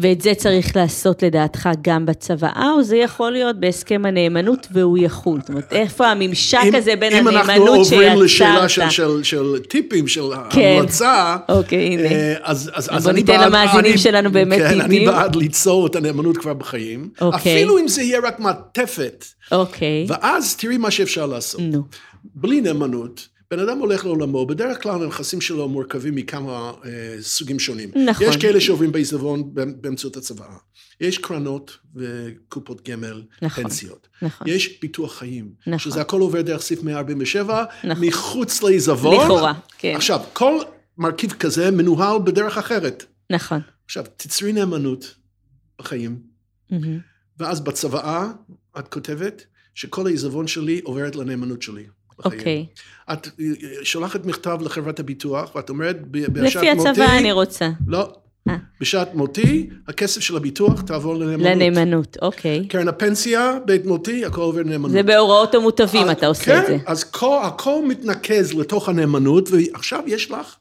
ואת 0.00 0.20
זה 0.20 0.34
צריך 0.34 0.76
לעשות 0.76 1.22
לדעתך 1.22 1.68
גם 1.82 2.06
בצוואה, 2.06 2.70
או 2.76 2.82
זה 2.82 2.96
יכול 2.96 3.30
להיות 3.32 3.60
בהסכם 3.60 4.02
הנאמנות 4.06 4.66
והוא 4.72 4.98
יחול? 4.98 5.40
זאת 5.40 5.48
אומרת, 5.48 5.72
איפה 5.72 6.06
הממשק 6.06 6.58
הזה 6.74 6.96
בין 6.96 7.12
אם 7.12 7.28
אנחנו 7.28 7.52
הנאמנות 7.52 7.78
עוברים 7.78 8.22
לשאלה 8.22 8.68
שיצרת? 8.68 9.24
של, 9.24 9.58
טיפים, 9.68 10.08
של 10.08 10.22
כן. 10.50 10.76
המלצה, 10.78 11.36
אוקיי, 11.48 11.86
הנה. 11.86 12.02
אה, 12.08 12.34
אז, 12.42 12.70
אז, 12.74 12.88
אז 12.92 13.02
בוא 13.02 13.10
אני 13.10 13.20
ניתן 13.20 13.32
בעד, 13.38 13.46
למאזינים 13.46 13.84
אני- 13.92 13.98
שלנו 13.98 14.30
באמת 14.32 14.58
כן, 14.58 14.80
אני 14.80 14.82
טיפים. 14.82 15.06
בעד 15.06 15.36
ליצור 15.36 15.86
את 15.86 15.96
הנאמנות 15.96 16.36
כבר 16.36 16.54
בחיים, 16.54 17.08
אוקיי. 17.20 17.56
אפילו 17.56 17.78
אם 17.78 17.88
זה 17.88 18.02
יהיה 18.02 18.20
רק 18.20 18.40
מעטפת, 18.40 19.24
אוקיי, 19.52 20.06
ואז 20.08 20.56
תראי 20.56 20.76
מה 20.76 20.90
שאפשר 20.90 21.26
לעשות. 21.26 21.60
בלי 22.34 22.60
נאמנות, 22.60 23.28
בן 23.50 23.58
אדם 23.58 23.78
הולך 23.78 24.04
לעולמו, 24.04 24.46
בדרך 24.46 24.82
כלל 24.82 25.02
הנכסים 25.02 25.40
שלו 25.40 25.68
מורכבים 25.68 26.14
מכמה 26.14 26.72
אה, 26.84 27.16
סוגים 27.20 27.58
שונים. 27.58 27.90
נכון. 28.08 28.26
יש 28.26 28.36
כאלה 28.36 28.60
שעוברים 28.60 28.92
בעיזבון 28.92 29.54
באמצעות 29.54 30.16
הצוואה. 30.16 30.56
יש 31.00 31.18
קרנות 31.18 31.78
וקופות 31.94 32.88
גמל, 32.88 33.22
נכון. 33.42 33.64
פנסיות. 33.64 34.08
נכון. 34.22 34.48
יש 34.48 34.80
ביטוח 34.82 35.18
חיים, 35.18 35.52
נכון. 35.66 35.78
שזה 35.78 36.00
הכל 36.00 36.20
עובר 36.20 36.42
דרך 36.42 36.62
סעיף 36.62 36.82
147, 36.82 37.64
נכון. 37.84 38.06
מחוץ 38.06 38.62
לעיזבון. 38.62 39.24
לכאורה, 39.24 39.52
כן. 39.78 39.92
עכשיו, 39.96 40.20
כל 40.32 40.58
מרכיב 40.98 41.32
כזה 41.32 41.70
מנוהל 41.70 42.18
בדרך 42.24 42.58
אחרת. 42.58 43.04
נכון. 43.30 43.60
עכשיו, 43.84 44.04
תצרי 44.16 44.52
נאמנות 44.52 45.14
בחיים, 45.78 46.18
מהמם. 46.70 46.98
ואז 47.38 47.60
בצוואה 47.60 48.26
את 48.78 48.88
כותבת 48.88 49.44
שכל 49.74 50.06
העיזבון 50.06 50.46
שלי 50.46 50.80
עוברת 50.84 51.16
לנאמנות 51.16 51.62
שלי. 51.62 51.84
בחיים. 52.20 52.38
אוקיי. 52.38 52.66
את 53.12 53.28
אה, 53.40 53.44
שולחת 53.82 54.24
מכתב 54.26 54.58
לחברת 54.62 55.00
הביטוח, 55.00 55.54
ואת 55.54 55.70
אומרת, 55.70 55.96
בשעת 56.10 56.62
לפי 56.62 56.74
מותי... 56.74 56.90
הצוואה 56.90 57.18
אני 57.18 57.32
רוצה. 57.32 57.70
לא. 57.86 58.12
אה. 58.48 58.56
בשעת 58.80 59.14
מותי, 59.14 59.70
הכסף 59.88 60.20
של 60.20 60.36
הביטוח 60.36 60.80
תעבור 60.80 61.14
לנאמנות. 61.14 61.46
לנאמנות, 61.46 62.16
אוקיי. 62.22 62.66
קרן 62.68 62.88
הפנסיה, 62.88 63.58
בית 63.64 63.86
מותי, 63.86 64.24
הכל 64.24 64.40
עובר 64.40 64.62
לנאמנות. 64.62 64.90
זה 64.90 65.02
בהוראות 65.02 65.54
המוטבים 65.54 66.10
אתה 66.10 66.26
עושה 66.26 66.58
את 66.60 66.66
זה. 66.66 66.78
כן, 66.78 66.84
אז 66.86 67.04
כל, 67.04 67.40
הכל 67.42 67.82
מתנקז 67.88 68.54
לתוך 68.54 68.88
הנאמנות, 68.88 69.48
ועכשיו 69.50 70.02
יש 70.06 70.30
לך 70.30 70.56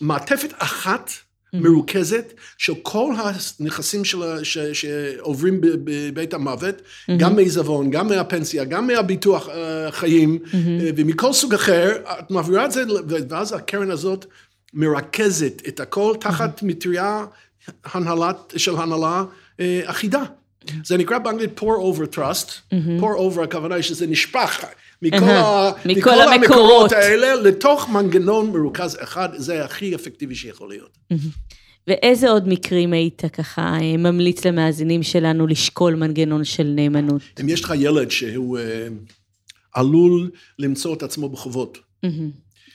מעטפת 0.00 0.52
אחת 0.58 1.10
מרוכזת 1.52 2.32
של 2.58 2.72
כל 2.82 3.12
הנכסים 3.18 4.04
של, 4.04 4.22
ה- 4.22 4.44
ש, 4.44 4.58
שעוברים 4.58 5.60
בבית 5.62 6.34
המוות, 6.34 6.82
גם 7.16 7.36
מעיזבון, 7.36 7.90
גם 7.90 8.06
מהפנסיה, 8.08 8.64
גם 8.64 8.86
מהביטוח 8.86 9.48
אה, 9.48 9.92
חיים, 9.92 10.38
אה, 10.54 10.58
ומכל 10.96 11.32
סוג 11.32 11.54
אחר, 11.54 11.96
את 12.18 12.30
מעבירה 12.30 12.64
את 12.64 12.72
זה, 12.72 12.82
ואז 13.28 13.52
הקרן 13.52 13.90
הזאת 13.90 14.26
מרכזת 14.74 15.62
את 15.68 15.80
הכל 15.80 16.14
תחת 16.20 16.62
מטריה 16.62 17.24
הנהלת, 17.84 18.52
של 18.56 18.76
הנהלה 18.76 19.24
אה, 19.60 19.80
אחידה. 19.84 20.22
זה 20.84 20.96
נקרא 20.96 21.18
באנגלית 21.18 21.58
pour 21.60 21.62
over 21.62 22.14
trust, 22.16 22.72
pour 23.00 23.18
over 23.18 23.42
הכוונה 23.44 23.74
היא 23.74 23.82
שזה 23.82 24.06
נשפך 24.06 24.64
מכל, 25.02 25.16
ה, 25.16 25.72
מכל 25.84 25.98
מכל 26.00 26.10
המקורות. 26.10 26.32
המקורות 26.32 26.92
האלה 26.92 27.34
לתוך 27.34 27.88
מנגנון 27.88 28.50
מרוכז 28.50 28.96
אחד, 29.00 29.28
זה 29.36 29.64
הכי 29.64 29.94
אפקטיבי 29.94 30.34
שיכול 30.34 30.68
להיות. 30.68 30.98
ואיזה 31.86 32.30
עוד 32.30 32.48
מקרים 32.48 32.92
היית 32.92 33.22
ככה 33.32 33.76
אה, 33.80 33.96
ממליץ 33.96 34.44
למאזינים 34.46 35.02
שלנו 35.02 35.46
לשקול 35.46 35.94
מנגנון 35.94 36.44
של 36.44 36.72
נאמנות? 36.76 37.22
אם 37.40 37.48
יש 37.48 37.64
לך 37.64 37.72
ילד 37.76 38.10
שהוא 38.10 38.58
אה, 38.58 38.88
עלול 39.74 40.30
למצוא 40.58 40.94
את 40.94 41.02
עצמו 41.02 41.28
בחובות. 41.28 41.78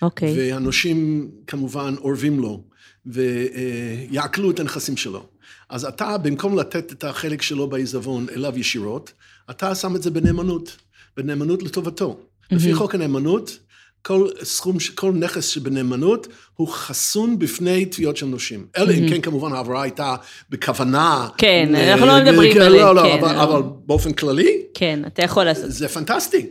אוקיי. 0.01 0.33
והנושים 0.37 1.29
כמובן 1.47 1.95
אורבים 1.97 2.39
לו, 2.39 2.63
ויעקלו 3.05 4.51
את 4.51 4.59
הנכסים 4.59 4.97
שלו. 4.97 5.25
אז 5.69 5.85
אתה, 5.85 6.17
במקום 6.17 6.59
לתת 6.59 6.91
את 6.91 7.03
החלק 7.03 7.41
שלו 7.41 7.67
בעיזבון 7.67 8.25
אליו 8.35 8.59
ישירות, 8.59 9.13
אתה 9.49 9.75
שם 9.75 9.95
את 9.95 10.03
זה 10.03 10.11
בנאמנות, 10.11 10.77
בנאמנות 11.17 11.63
לטובתו. 11.63 12.19
לפי 12.51 12.73
חוק 12.73 12.95
הנאמנות, 12.95 13.59
כל 14.01 14.27
סכום, 14.43 14.77
כל 14.95 15.11
נכס 15.11 15.47
שבנאמנות 15.47 16.27
הוא 16.55 16.67
חסון 16.67 17.39
בפני 17.39 17.85
תביעות 17.85 18.17
של 18.17 18.25
נושים. 18.25 18.65
אלא 18.77 18.93
אם 18.93 19.09
כן 19.09 19.21
כמובן 19.21 19.53
העברה 19.53 19.81
הייתה 19.81 20.15
בכוונה. 20.49 21.27
כן, 21.37 21.75
אה, 21.75 21.93
אנחנו 21.93 22.05
לא 22.07 22.23
מדברים 22.23 22.53
כן, 22.53 22.61
עליהם, 22.61 22.85
לא, 22.85 22.95
לא, 22.95 23.01
כן, 23.01 23.17
אבל, 23.19 23.35
לא. 23.35 23.43
אבל 23.43 23.61
באופן 23.85 24.13
כללי, 24.13 24.61
כן, 24.73 24.99
אתה 25.07 25.23
יכול 25.23 25.43
לעשות. 25.43 25.71
זה 25.71 25.87
פנטסטי. 25.87 26.47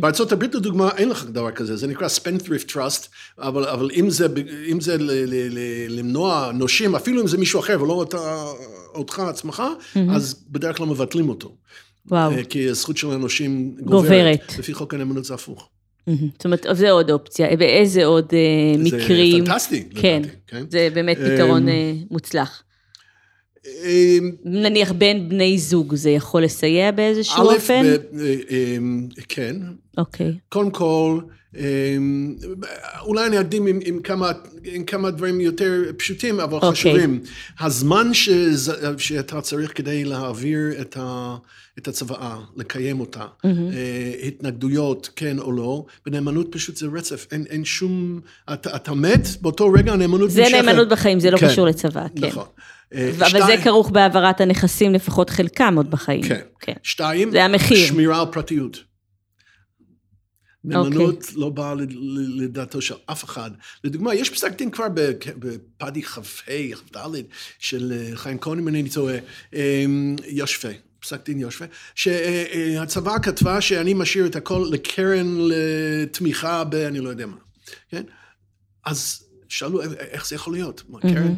בארצות 0.00 0.32
הברית 0.32 0.54
לדוגמה 0.54 0.90
אין 0.96 1.08
לך 1.08 1.24
דבר 1.24 1.50
כזה, 1.50 1.76
זה 1.76 1.86
נקרא 1.86 2.08
spendthrift 2.08 2.70
trust, 2.70 3.08
אבל, 3.38 3.64
אבל 3.64 3.90
אם 3.96 4.10
זה, 4.10 4.26
אם 4.72 4.80
זה 4.80 4.96
ל, 4.96 5.10
ל, 5.10 5.34
ל, 5.50 5.58
למנוע 5.98 6.50
נושים, 6.54 6.94
אפילו 6.94 7.22
אם 7.22 7.26
זה 7.26 7.38
מישהו 7.38 7.60
אחר 7.60 7.82
ולא 7.82 8.02
אתה, 8.02 8.44
אותך 8.94 9.18
עצמך, 9.18 9.62
אז 10.10 10.44
בדרך 10.48 10.76
כלל 10.76 10.86
מבטלים 10.86 11.28
אותו. 11.28 11.56
וואו. 12.10 12.32
אה, 12.32 12.44
כי 12.44 12.68
הזכות 12.68 12.96
של 12.96 13.10
הנושים 13.10 13.76
גוברת. 13.80 14.02
גוברת. 14.02 14.58
לפי 14.58 14.74
חוק 14.74 14.94
הנאמנות 14.94 15.24
זה 15.24 15.34
הפוך. 15.34 15.68
זאת 16.06 16.44
אומרת, 16.44 16.66
זה 16.72 16.90
עוד 16.90 17.10
אופציה. 17.10 17.56
באיזה 17.56 18.04
עוד 18.04 18.28
אה, 18.32 18.78
מקרים? 18.78 19.44
זה 19.44 19.50
פנטסטי, 19.50 19.84
כן, 19.94 20.22
לדעתי, 20.24 20.36
כן? 20.46 20.64
זה 20.70 20.88
באמת 20.94 21.16
פתרון 21.18 21.68
אה, 21.68 21.92
מוצלח. 22.10 22.62
אה, 23.66 24.18
נניח 24.44 24.92
בין 24.92 25.28
בני 25.28 25.58
זוג, 25.58 25.94
זה 25.94 26.10
יכול 26.10 26.42
לסייע 26.42 26.90
באיזשהו 26.90 27.42
אופן? 27.42 27.84
אה, 27.84 27.96
אה, 28.50 28.76
כן, 29.28 29.56
אוקיי. 29.98 30.32
קודם 30.48 30.70
כל, 30.70 31.20
אמ, 31.56 32.34
אולי 33.00 33.26
אני 33.26 33.40
אקדים 33.40 33.66
עם, 33.66 33.78
עם, 33.84 34.02
כמה, 34.02 34.32
עם 34.64 34.84
כמה 34.84 35.10
דברים 35.10 35.40
יותר 35.40 35.82
פשוטים, 35.96 36.40
אבל 36.40 36.54
אוקיי. 36.54 36.70
חשובים. 36.70 37.20
הזמן 37.60 38.14
שז, 38.14 38.72
שאתה 38.98 39.40
צריך 39.40 39.72
כדי 39.74 40.04
להעביר 40.04 40.80
את, 40.80 40.96
ה, 41.00 41.36
את 41.78 41.88
הצוואה, 41.88 42.38
לקיים 42.56 43.00
אותה, 43.00 43.24
אה, 43.44 43.50
התנגדויות, 44.28 45.10
כן 45.16 45.38
או 45.38 45.52
לא, 45.52 45.86
בנאמנות 46.06 46.46
פשוט 46.52 46.76
זה 46.76 46.86
רצף, 46.92 47.26
אין, 47.32 47.44
אין 47.50 47.64
שום... 47.64 48.20
אתה, 48.52 48.76
אתה 48.76 48.94
מת, 48.94 49.26
באותו 49.40 49.72
רגע 49.72 49.92
הנאמנות 49.92 50.30
זה 50.30 50.40
נמשכת. 50.42 50.54
נאמנות 50.64 50.88
בחיים, 50.88 51.20
זה 51.20 51.30
לא 51.30 51.38
כן, 51.38 51.48
קשור 51.48 51.66
לצבא, 51.66 52.06
כן. 52.20 52.26
נכון. 52.26 52.46
אה, 52.94 53.10
אבל 53.10 53.18
זה 53.30 53.38
שתיים- 53.38 53.60
כרוך 53.60 53.90
בהעברת 53.90 54.40
הנכסים, 54.40 54.92
לפחות 54.94 55.30
חלקם 55.30 55.74
עוד 55.76 55.90
בחיים. 55.90 56.22
כן. 56.22 56.40
כן. 56.60 56.72
שתיים, 56.82 57.30
זה 57.30 57.44
המחיר. 57.44 57.86
שמירה 57.86 58.20
על 58.20 58.26
פרטיות. 58.32 58.78
נאמנות 60.64 61.14
אוקיי. 61.16 61.34
לא 61.36 61.48
באה 61.48 61.74
לדעתו 62.36 62.80
של 62.82 62.94
אף 63.06 63.24
אחד. 63.24 63.50
לדוגמה, 63.84 64.14
יש 64.14 64.30
פסק 64.30 64.58
דין 64.58 64.70
כבר 64.70 64.86
ב- 64.94 65.12
בפאדי 65.38 66.02
כ"ה, 66.02 66.20
כ"ד, 66.92 66.96
של 67.58 67.92
אה, 67.96 68.16
חיים 68.16 68.38
כהן, 68.38 68.58
אם 68.58 68.66
אינני 68.68 68.90
טועה, 68.90 69.14
אה, 69.54 69.84
יושפה. 70.26 70.68
פסק 71.06 71.24
דין 71.26 71.40
יושפה, 71.40 71.64
שהצבא 71.94 73.18
כתבה 73.22 73.60
שאני 73.60 73.94
משאיר 73.94 74.26
את 74.26 74.36
הכל 74.36 74.66
לקרן 74.70 75.38
לתמיכה 75.40 76.64
ב... 76.64 76.74
אני 76.74 77.00
לא 77.00 77.08
יודע 77.10 77.26
מה, 77.26 77.36
כן? 77.90 78.02
אז 78.84 79.22
שאלו, 79.48 79.80
"אה, 79.82 79.86
איך 80.10 80.26
זה 80.26 80.34
יכול 80.34 80.52
להיות? 80.52 80.82
מה, 80.88 81.00
קרן? 81.00 81.34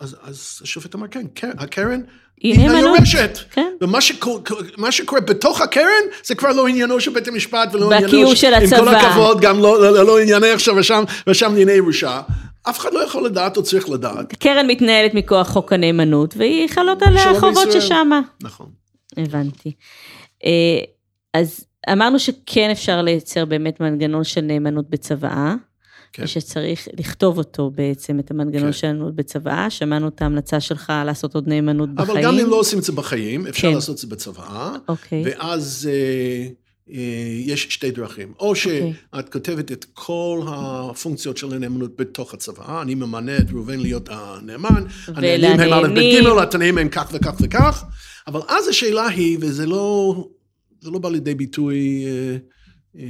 אז, 0.00 0.16
אז 0.22 0.58
השופט 0.62 0.94
אמר, 0.94 1.06
כן, 1.08 1.26
קרן, 1.34 1.50
הקרן 1.58 2.00
היא 2.40 2.58
נאמנות. 2.58 2.84
היורשת. 2.96 3.38
כן. 3.50 3.72
ומה 3.80 4.00
שקורה, 4.00 4.40
מה 4.76 4.92
שקורה 4.92 5.20
בתוך 5.20 5.60
הקרן, 5.60 5.84
זה 6.24 6.34
כבר 6.34 6.52
לא 6.52 6.66
עניינו 6.68 7.00
של 7.00 7.10
בית 7.10 7.28
המשפט 7.28 7.68
ולא 7.74 7.92
עניינו... 7.92 8.36
של 8.36 8.54
עם 8.54 8.60
כל 8.60 8.88
הצבא. 8.88 8.90
הכבוד, 8.90 9.40
גם 9.40 9.58
לא, 9.58 9.80
לא, 9.82 10.06
לא 10.06 10.20
ענייני 10.20 10.50
עכשיו 10.50 10.76
ושם, 10.76 11.04
ושם 11.26 11.50
ענייני 11.50 11.72
ירושה. 11.72 12.20
אף 12.62 12.78
אחד 12.78 12.94
לא 12.94 13.04
יכול 13.04 13.24
לדעת 13.26 13.56
או 13.56 13.62
צריך 13.62 13.88
לדעת. 13.88 14.34
קרן 14.36 14.66
מתנהלת 14.66 15.14
מכוח 15.14 15.48
חוק 15.48 15.72
הנאמנות, 15.72 16.34
והיא 16.36 16.68
חלות 16.68 17.02
עליה 17.02 17.22
שלום 17.22 17.40
חובות 17.40 17.64
בישראל. 17.66 17.80
ששמה. 17.80 18.20
נכון. 18.42 18.66
הבנתי. 19.18 19.72
אה, 20.44 20.78
אז 21.34 21.64
אמרנו 21.92 22.18
שכן 22.18 22.70
אפשר 22.70 23.02
לייצר 23.02 23.44
באמת 23.44 23.80
מנגנון 23.80 24.24
של 24.24 24.40
נאמנות 24.40 24.90
בצוואה, 24.90 25.54
כן. 26.12 26.24
ושצריך 26.24 26.88
לכתוב 26.98 27.38
אותו 27.38 27.70
בעצם, 27.70 28.18
את 28.18 28.30
המנגנון 28.30 28.66
כן. 28.66 28.72
של 28.72 28.86
נאמנות 28.86 29.14
בצוואה. 29.14 29.70
שמענו 29.70 30.08
את 30.08 30.22
ההמלצה 30.22 30.60
שלך 30.60 30.92
לעשות 31.06 31.34
עוד 31.34 31.48
נאמנות 31.48 31.94
בחיים. 31.94 32.10
אבל 32.10 32.22
גם 32.24 32.38
אם 32.38 32.50
לא 32.50 32.56
עושים 32.56 32.78
את 32.78 32.84
זה 32.84 32.92
בחיים, 32.92 33.46
אפשר 33.46 33.68
כן. 33.68 33.74
לעשות 33.74 33.94
את 33.94 34.00
זה 34.00 34.06
בצוואה, 34.06 34.76
אוקיי. 34.88 35.22
ואז 35.24 35.90
אה, 35.92 36.48
יש 37.44 37.66
שתי 37.70 37.90
דרכים. 37.90 38.32
או 38.40 38.48
אוקיי. 38.48 38.92
שאת 39.14 39.32
כותבת 39.32 39.72
את 39.72 39.86
כל 39.94 40.40
הפונקציות 40.46 41.36
של 41.36 41.54
הנאמנות 41.54 41.96
בתוך 41.96 42.34
הצוואה, 42.34 42.82
אני 42.82 42.94
ממנה 42.94 43.36
את 43.36 43.50
ראובן 43.52 43.80
להיות 43.80 44.08
הנאמן, 44.12 44.84
הנהנים 45.06 45.60
הם 45.60 45.72
א' 45.72 45.88
ב' 45.88 45.98
ג', 45.98 46.38
התנאים 46.42 46.78
הם 46.78 46.88
כך 46.88 47.10
וכך 47.12 47.34
וכך, 47.40 47.84
אבל 48.26 48.40
אז 48.48 48.68
השאלה 48.68 49.06
היא, 49.06 49.38
וזה 49.40 49.66
לא, 49.66 50.14
זה 50.80 50.90
לא 50.90 50.98
בא 50.98 51.10
לידי 51.10 51.34
ביטוי 51.34 52.04
אה, 52.06 52.10
אה, 52.10 52.36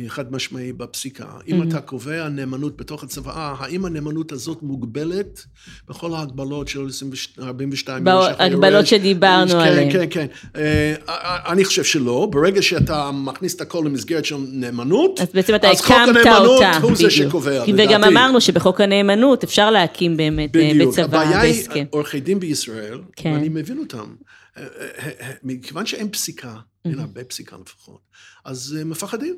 חד 0.08 0.32
משמעי 0.32 0.72
בפסיקה, 0.72 1.24
אם 1.48 1.62
Mhm. 1.62 1.68
אתה 1.68 1.80
קובע 1.80 2.28
נאמנות 2.28 2.76
בתוך 2.76 3.04
הצוואה, 3.04 3.54
האם 3.58 3.84
הנאמנות 3.84 4.32
הזאת 4.32 4.62
מוגבלת 4.62 5.44
בכל 5.88 6.14
ההגבלות 6.14 6.68
של 6.68 6.86
42 7.42 8.04
בהגבלות 8.04 8.86
שדיברנו 8.86 9.50
כן, 9.50 9.56
עליהן. 9.58 9.92
כן, 9.92 10.04
כן. 10.10 10.26
אה, 10.56 10.94
אני 11.52 11.64
חושב 11.64 11.84
שלא. 11.84 12.28
ברגע 12.30 12.62
שאתה 12.62 13.10
מכניס 13.14 13.54
את 13.54 13.60
הכל 13.60 13.82
למסגרת 13.86 14.24
של 14.24 14.36
נאמנות, 14.52 15.20
אז 15.20 15.28
בעצם 15.34 15.54
אתה 15.54 15.70
אז 15.70 15.80
חוק 15.80 15.96
הקמת 15.96 16.16
הנאמנות 16.16 16.46
אותה, 16.50 16.76
הוא 16.82 16.90
זה 16.96 17.06
בדיוק. 17.06 17.10
שקובע, 17.10 17.50
לדעתי. 17.66 17.72
וגם 17.76 18.04
אמרנו 18.04 18.40
שבחוק 18.40 18.80
הנאמנות 18.80 19.44
אפשר 19.44 19.70
להקים 19.70 20.16
באמת 20.16 20.56
אה, 20.56 20.70
בדיוק. 20.70 20.88
בצוואה, 20.92 21.04
הבעיה 21.22 21.40
היא, 21.40 21.54
בהסכם. 21.54 21.84
עורכי 21.90 22.20
דין 22.20 22.40
בישראל, 22.40 22.98
כן. 23.16 23.32
ואני 23.32 23.48
מבין 23.48 23.78
אותם, 23.78 23.98
אה, 23.98 24.04
אה, 24.04 24.06
אה, 24.06 24.47
מכיוון 25.42 25.86
שאין 25.86 26.08
פסיקה, 26.10 26.56
אין 26.84 26.98
הרבה 26.98 27.24
פסיקה 27.24 27.56
לפחות, 27.66 28.00
אז 28.44 28.76
הם 28.80 28.90
מפחדים. 28.90 29.36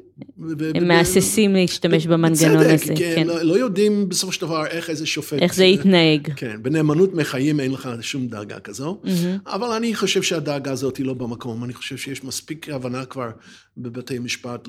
הם 0.74 0.88
מהססים 0.88 1.54
להשתמש 1.54 2.06
במנגנון 2.06 2.56
בצדק, 2.58 2.82
הזה, 2.82 2.94
כי 2.96 3.14
כן. 3.14 3.26
לא, 3.26 3.42
לא 3.42 3.58
יודעים 3.58 4.08
בסופו 4.08 4.32
של 4.32 4.40
דבר 4.40 4.66
איך 4.66 4.90
איזה 4.90 5.06
שופט... 5.06 5.38
איך 5.42 5.54
זה 5.54 5.64
יתנהג. 5.64 6.32
כן, 6.36 6.62
בנאמנות 6.62 7.14
מחיים 7.14 7.60
אין 7.60 7.72
לך 7.72 7.88
שום 8.00 8.28
דאגה 8.28 8.60
כזו, 8.60 9.00
אבל 9.46 9.68
אני 9.68 9.94
חושב 9.94 10.22
שהדאגה 10.22 10.72
הזאת 10.72 10.96
היא 10.96 11.06
לא 11.06 11.14
במקום, 11.14 11.64
אני 11.64 11.74
חושב 11.74 11.96
שיש 11.96 12.24
מספיק 12.24 12.68
הבנה 12.68 13.04
כבר 13.04 13.30
בבתי 13.76 14.18
משפט 14.18 14.68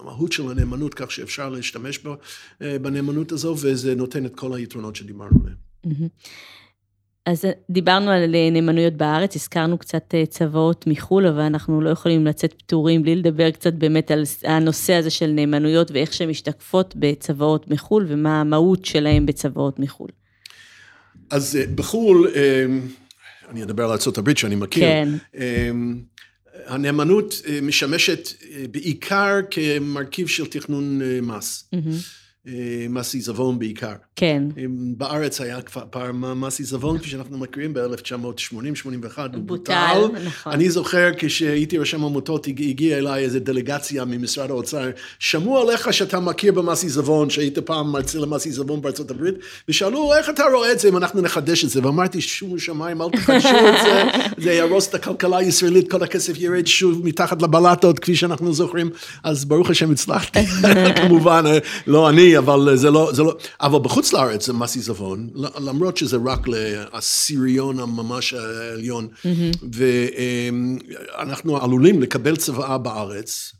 למהות 0.00 0.32
של 0.32 0.50
הנאמנות, 0.50 0.94
כך 0.94 1.10
שאפשר 1.10 1.48
להשתמש 1.48 1.98
אה, 2.62 2.78
בנאמנות 2.78 3.32
הזו, 3.32 3.56
וזה 3.60 3.94
נותן 3.94 4.26
את 4.26 4.36
כל 4.36 4.54
היתרונות 4.54 4.96
שדיברנו 4.96 5.38
עליהם. 5.42 6.08
אז 7.30 7.44
דיברנו 7.70 8.10
על 8.10 8.34
אה, 8.34 8.50
נאמנויות 8.50 8.94
בארץ, 8.94 9.36
הזכרנו 9.36 9.78
קצת 9.78 10.14
אה, 10.14 10.26
צוואות 10.26 10.86
מחו"ל, 10.86 11.26
אבל 11.26 11.40
אנחנו 11.40 11.80
לא 11.80 11.90
יכולים 11.90 12.26
לצאת 12.26 12.52
פטורים 12.52 13.02
בלי 13.02 13.16
לדבר 13.16 13.50
קצת 13.50 13.72
באמת 13.72 14.10
על 14.10 14.22
הנושא 14.44 14.92
הזה 14.92 15.10
של 15.10 15.26
נאמנויות 15.26 15.90
ואיך 15.90 16.12
שהן 16.12 16.30
משתקפות 16.30 16.94
בצוואות 16.96 17.70
מחו"ל, 17.70 18.06
ומה 18.08 18.40
המהות 18.40 18.84
שלהן 18.84 19.26
בצוואות 19.26 19.78
מחו"ל. 19.78 20.08
אז 21.30 21.56
אה, 21.56 21.64
בחו"ל, 21.74 22.30
אה, 22.34 22.66
אני 23.50 23.62
אדבר 23.62 23.84
על 23.84 23.90
ארה"ב 23.90 24.36
שאני 24.36 24.54
מכיר, 24.54 24.82
כן. 24.82 25.08
אה, 25.34 25.70
הנאמנות 26.66 27.42
אה, 27.48 27.58
משמשת 27.62 28.28
אה, 28.52 28.64
בעיקר 28.70 29.40
כמרכיב 29.50 30.28
של 30.28 30.46
תכנון 30.46 31.02
אה, 31.02 31.20
מס, 31.22 31.68
אה, 31.74 31.78
מס 32.90 33.14
עיזבון 33.14 33.58
בעיקר. 33.58 33.92
כן, 34.16 34.42
בארץ 34.96 35.40
היה 35.40 35.62
כבר 35.62 35.82
פעם 35.90 36.40
מס 36.40 36.58
עיזבון, 36.58 36.98
כפי 36.98 37.08
שאנחנו 37.08 37.38
מכירים, 37.38 37.74
ב-1980-81, 37.74 39.18
הוא 39.34 39.42
בוטל. 39.46 39.98
נכון. 40.24 40.52
אני 40.52 40.70
זוכר 40.70 41.10
כשהייתי 41.18 41.78
רשם 41.78 42.04
עמותות, 42.04 42.46
הג- 42.46 42.62
הגיעה 42.62 42.98
אליי 42.98 43.24
איזו 43.24 43.38
דלגציה 43.40 44.04
ממשרד 44.04 44.50
האוצר, 44.50 44.90
שמעו 45.18 45.58
עליך 45.58 45.92
שאתה 45.92 46.20
מכיר 46.20 46.52
במס 46.52 46.82
עיזבון, 46.82 47.30
שהיית 47.30 47.58
פעם 47.58 47.92
מרצה 47.92 48.18
למס 48.18 48.46
עיזבון 48.46 48.82
בארצות 48.82 49.10
הברית, 49.10 49.34
ושאלו, 49.68 50.14
איך 50.14 50.30
אתה 50.30 50.44
רואה 50.54 50.72
את 50.72 50.78
זה 50.78 50.88
אם 50.88 50.96
אנחנו 50.96 51.20
נחדש 51.20 51.64
את 51.64 51.70
זה? 51.70 51.80
ואמרתי, 51.86 52.20
שום 52.20 52.58
שמיים, 52.58 53.02
אל 53.02 53.10
תחדשו 53.10 53.48
את 53.48 53.74
זה, 53.84 54.02
זה 54.44 54.52
יהרוס 54.52 54.88
את 54.88 54.94
הכלכלה 54.94 55.38
הישראלית, 55.38 55.90
כל 55.90 56.02
הכסף 56.02 56.32
ירד 56.38 56.66
שוב 56.66 57.06
מתחת 57.06 57.42
לבלטות, 57.42 57.98
כפי 57.98 58.16
שאנחנו 58.16 58.52
זוכרים, 58.52 58.90
אז 59.24 59.44
ברוך 59.44 59.70
השם 59.70 59.90
הצלחתי, 59.90 60.38
כמובן, 61.02 61.44
לא 61.86 62.08
אני, 62.08 62.29
אבל 62.38 62.76
זה 62.76 62.90
לא, 62.90 63.10
זה 63.12 63.22
לא, 63.22 63.36
אבל 63.60 63.78
בחוץ 63.78 64.12
לארץ 64.12 64.46
זה 64.46 64.52
מס 64.52 64.76
עיזבון, 64.76 65.28
למרות 65.60 65.96
שזה 65.96 66.16
רק 66.26 66.46
לעשיריון 66.48 67.80
הממש 67.80 68.34
העליון, 68.34 69.08
ואנחנו 69.72 71.62
עלולים 71.62 72.02
לקבל 72.02 72.36
צוואה 72.36 72.78
בארץ, 72.78 73.52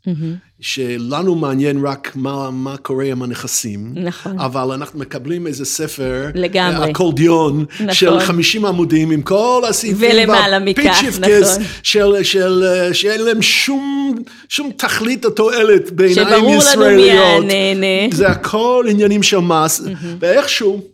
שלנו 0.61 1.35
מעניין 1.35 1.85
רק 1.85 2.11
מה, 2.15 2.51
מה 2.51 2.77
קורה 2.77 3.05
עם 3.05 3.23
הנכסים, 3.23 3.93
נכון. 3.95 4.39
אבל 4.39 4.71
אנחנו 4.71 4.99
מקבלים 4.99 5.47
איזה 5.47 5.65
ספר, 5.65 6.25
לגמרי. 6.35 6.91
אקורדיון, 6.91 7.65
נכון. 7.73 7.93
של 7.93 8.19
50 8.19 8.65
עמודים 8.65 9.11
עם 9.11 9.21
כל 9.21 9.61
הסעיפים, 9.69 10.09
ולמעלה 10.11 10.59
מכך, 10.59 11.03
נכון. 11.19 11.63
של, 11.83 12.23
של, 12.23 12.63
שאין 12.93 13.21
להם 13.21 13.41
שום, 13.41 14.15
שום 14.49 14.71
תכלית 14.77 15.25
או 15.25 15.29
תועלת 15.29 15.91
בעיניים 15.91 16.27
שברור 16.27 16.51
לנו 16.51 16.57
ישראליות. 16.57 17.45
מי 17.45 17.53
הנהנה. 17.53 18.15
זה 18.15 18.27
הכל 18.27 18.60
עניינים 18.89 19.23
של 19.23 19.37
מס, 19.37 19.81
ואיכשהו... 20.19 20.90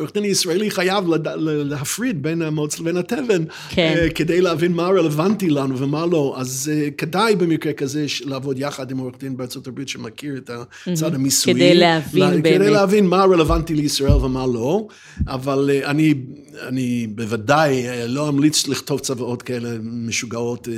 עורך 0.00 0.12
דין 0.14 0.24
ישראלי 0.24 0.70
חייב 0.70 1.08
לד- 1.08 1.28
להפריד 1.38 2.22
בין 2.22 2.42
המוץ 2.42 2.80
לבין 2.80 2.96
התבן, 2.96 3.44
כן. 3.68 3.94
אה, 3.96 4.08
כדי 4.10 4.40
להבין 4.40 4.72
מה 4.72 4.82
רלוונטי 4.86 5.50
לנו 5.50 5.78
ומה 5.78 6.06
לא. 6.06 6.34
אז 6.38 6.70
אה, 6.74 6.88
כדאי 6.98 7.36
במקרה 7.36 7.72
כזה 7.72 8.04
לעבוד 8.24 8.58
יחד 8.58 8.90
עם 8.90 8.98
עורך 8.98 9.14
דין 9.20 9.36
בארצות 9.36 9.66
הברית 9.66 9.88
שמכיר 9.88 10.36
את 10.36 10.50
הצד 10.86 11.14
המיסויי. 11.14 11.54
כדי 11.54 11.74
להבין 11.74 12.22
לה- 12.22 12.30
באמת. 12.30 12.44
כדי 12.62 12.70
להבין 12.70 13.06
מה 13.06 13.24
רלוונטי 13.24 13.74
לישראל 13.74 14.12
ומה 14.12 14.46
לא, 14.54 14.86
אבל 15.28 15.70
אה, 15.72 15.90
אני, 15.90 16.14
אני 16.68 17.06
בוודאי 17.10 17.82
לא 18.08 18.28
אמליץ 18.28 18.68
לכתוב 18.68 19.00
צוואות 19.00 19.42
כאלה 19.42 19.68
משוגעות, 19.82 20.68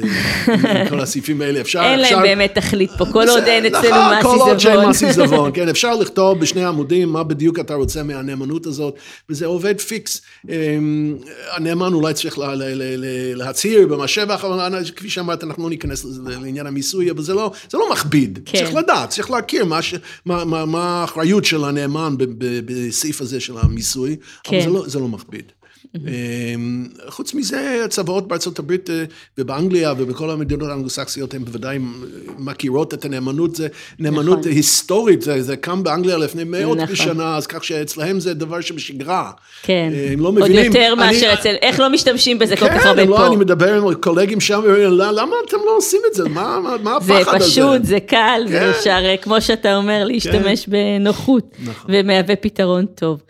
עם 0.49 0.89
כל 0.89 1.01
הסעיפים 1.01 1.41
האלה. 1.43 1.61
אפשר... 1.61 1.81
אין 1.83 1.99
להם 1.99 2.03
אפשר- 2.05 2.21
באמת 2.23 2.55
תכלית 2.55 2.91
פה, 2.99 3.05
כל 3.13 3.29
עוד 3.29 3.43
אין 3.47 3.67
אצלנו 3.67 3.89
נכון, 3.89 4.17
מס 4.19 4.23
כל 4.23 4.51
עוד 4.51 4.59
שאין 4.59 4.73
עיזבון. 4.75 4.91
מס 4.91 5.03
עיזבון, 5.03 5.51
כן, 5.55 5.69
אפשר 5.69 5.95
לכתוב 5.95 6.39
בשני 6.41 6.65
עמודים 6.65 7.09
מה 7.09 7.23
בדיוק 7.25 7.59
אתה 7.59 7.75
רוצה 7.75 8.03
מהנאמנות 8.03 8.67
הזאת, 8.67 8.95
וזה 9.31 9.47
עובד 9.47 9.81
פיקס. 9.81 10.21
אמ, 10.49 11.17
הנאמן 11.51 11.93
אולי 11.93 12.15
צריך 12.15 12.39
לה- 12.39 12.55
לה- 12.55 12.75
לה- 12.75 12.97
לה- 12.97 13.07
להצהיר 13.35 13.87
במס 13.87 14.11
שבח, 14.11 14.45
אבל 14.45 14.61
כפי 14.97 15.11
שאמרת, 15.11 15.45
אנחנו 15.45 15.63
לא 15.63 15.71
ניכנס 15.71 16.07
לעניין 16.27 16.67
המיסוי, 16.67 17.11
אבל 17.11 17.23
זה 17.23 17.35
לא, 17.35 17.53
זה 17.71 17.79
לא 17.79 17.93
מכביד. 17.93 18.39
כן. 18.45 18.59
צריך 18.59 18.75
לדעת, 18.75 19.09
צריך 19.09 19.31
להכיר 19.31 19.65
מה, 19.65 19.83
ש, 19.83 19.95
מה, 20.27 20.45
מה, 20.45 20.65
מה 20.65 21.01
האחריות 21.01 21.45
של 21.45 21.65
הנאמן 21.65 22.15
בסעיף 22.65 23.21
הזה 23.21 23.41
של 23.41 23.55
המיסוי, 23.59 24.11
אבל 24.11 24.19
כן. 24.45 24.61
זה 24.65 24.71
לא, 24.71 24.85
זה 24.87 24.99
לא 24.99 25.09
מכביד. 25.09 25.53
אמ, 25.97 26.01
חוץ 27.09 27.35
מזה, 27.35 27.83
הצוואות 27.85 28.29
בארצות 28.29 28.59
הברית 28.59 28.91
אה, 28.91 29.05
ובאנגליה 29.39 29.93
ובכל 29.99 30.31
המדינות 30.31 30.69
האנגלוסקסיות 30.69 31.35
הן 31.35 31.45
בוודאי 31.45 31.79
מכירות 32.39 32.95
את 32.95 33.05
הנאמנות, 33.05 33.57
זה 33.57 33.69
נאמנות 33.99 34.39
נכון. 34.39 34.53
היסטורית, 34.53 35.23
זה, 35.23 35.43
זה 35.43 35.57
קם 35.57 35.83
באנגליה 35.83 36.17
לפני 36.19 36.43
מאות 36.47 36.79
נכון. 36.79 36.93
בשנה, 36.95 37.37
אז 37.37 37.47
כך 37.47 37.65
שאצלהם 37.65 38.21
זה 38.21 38.35
דבר 38.35 38.61
שבשגרה. 38.61 39.31
כן, 39.63 39.91
אה, 39.95 40.09
הם 40.13 40.21
לא 40.21 40.29
עוד 40.29 40.35
מבינים. 40.35 40.65
יותר 40.65 40.87
אני- 40.93 40.95
מאשר 41.01 41.31
אצל, 41.35 41.55
איך 41.63 41.81
לא 41.81 41.89
משתמשים 41.91 42.39
בזה 42.39 42.57
כל 42.57 42.69
כך 42.69 42.83
כן, 42.83 42.89
הרבה 42.89 43.05
לא, 43.05 43.17
פה. 43.17 43.27
אני 43.27 43.37
מדבר 43.37 43.75
עם 43.75 43.95
קולגים 43.95 44.41
שם, 44.41 44.61
ואומרים, 44.65 44.91
"למה- 44.93 45.13
למה 45.13 45.37
אתם 45.49 45.57
לא 45.67 45.77
עושים 45.77 46.01
את 46.11 46.15
זה? 46.15 46.29
מה, 46.29 46.59
מה, 46.63 46.77
מה 46.83 47.01
זה 47.01 47.19
הפחד 47.19 47.35
הזה? 47.41 47.51
פשוט, 47.51 47.85
זה 47.85 48.01
קל, 48.01 48.43
כן. 48.49 48.55
ואפשר, 48.67 48.91
אה, 49.05 49.17
כמו 49.17 49.41
שאתה 49.41 49.77
אומר, 49.77 50.05
להשתמש 50.05 50.67
בנוחות, 50.69 51.51
נכון. 51.65 51.91
ומהווה 51.95 52.37
פתרון 52.37 52.87
טוב. 52.87 53.21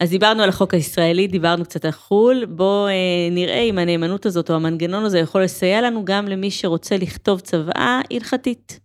אז 0.00 0.10
דיברנו 0.10 0.42
על 0.42 0.48
החוק 0.48 0.74
הישראלי, 0.74 1.26
דיברנו 1.26 1.64
קצת 1.64 1.84
על 1.84 1.90
חו"ל, 1.90 2.44
בואו 2.48 2.86
אה, 2.86 2.92
נראה 3.30 3.60
אם 3.60 3.78
הנאמנות 3.78 4.26
הזאת 4.26 4.50
או 4.50 4.54
המנגנון 4.54 5.04
הזה 5.04 5.18
יכול 5.18 5.42
לסייע 5.42 5.80
לנו 5.80 6.04
גם 6.04 6.28
למי 6.28 6.50
שרוצה 6.50 6.96
לכתוב 6.96 7.40
צוואה 7.40 8.00
הלכתית. 8.10 8.83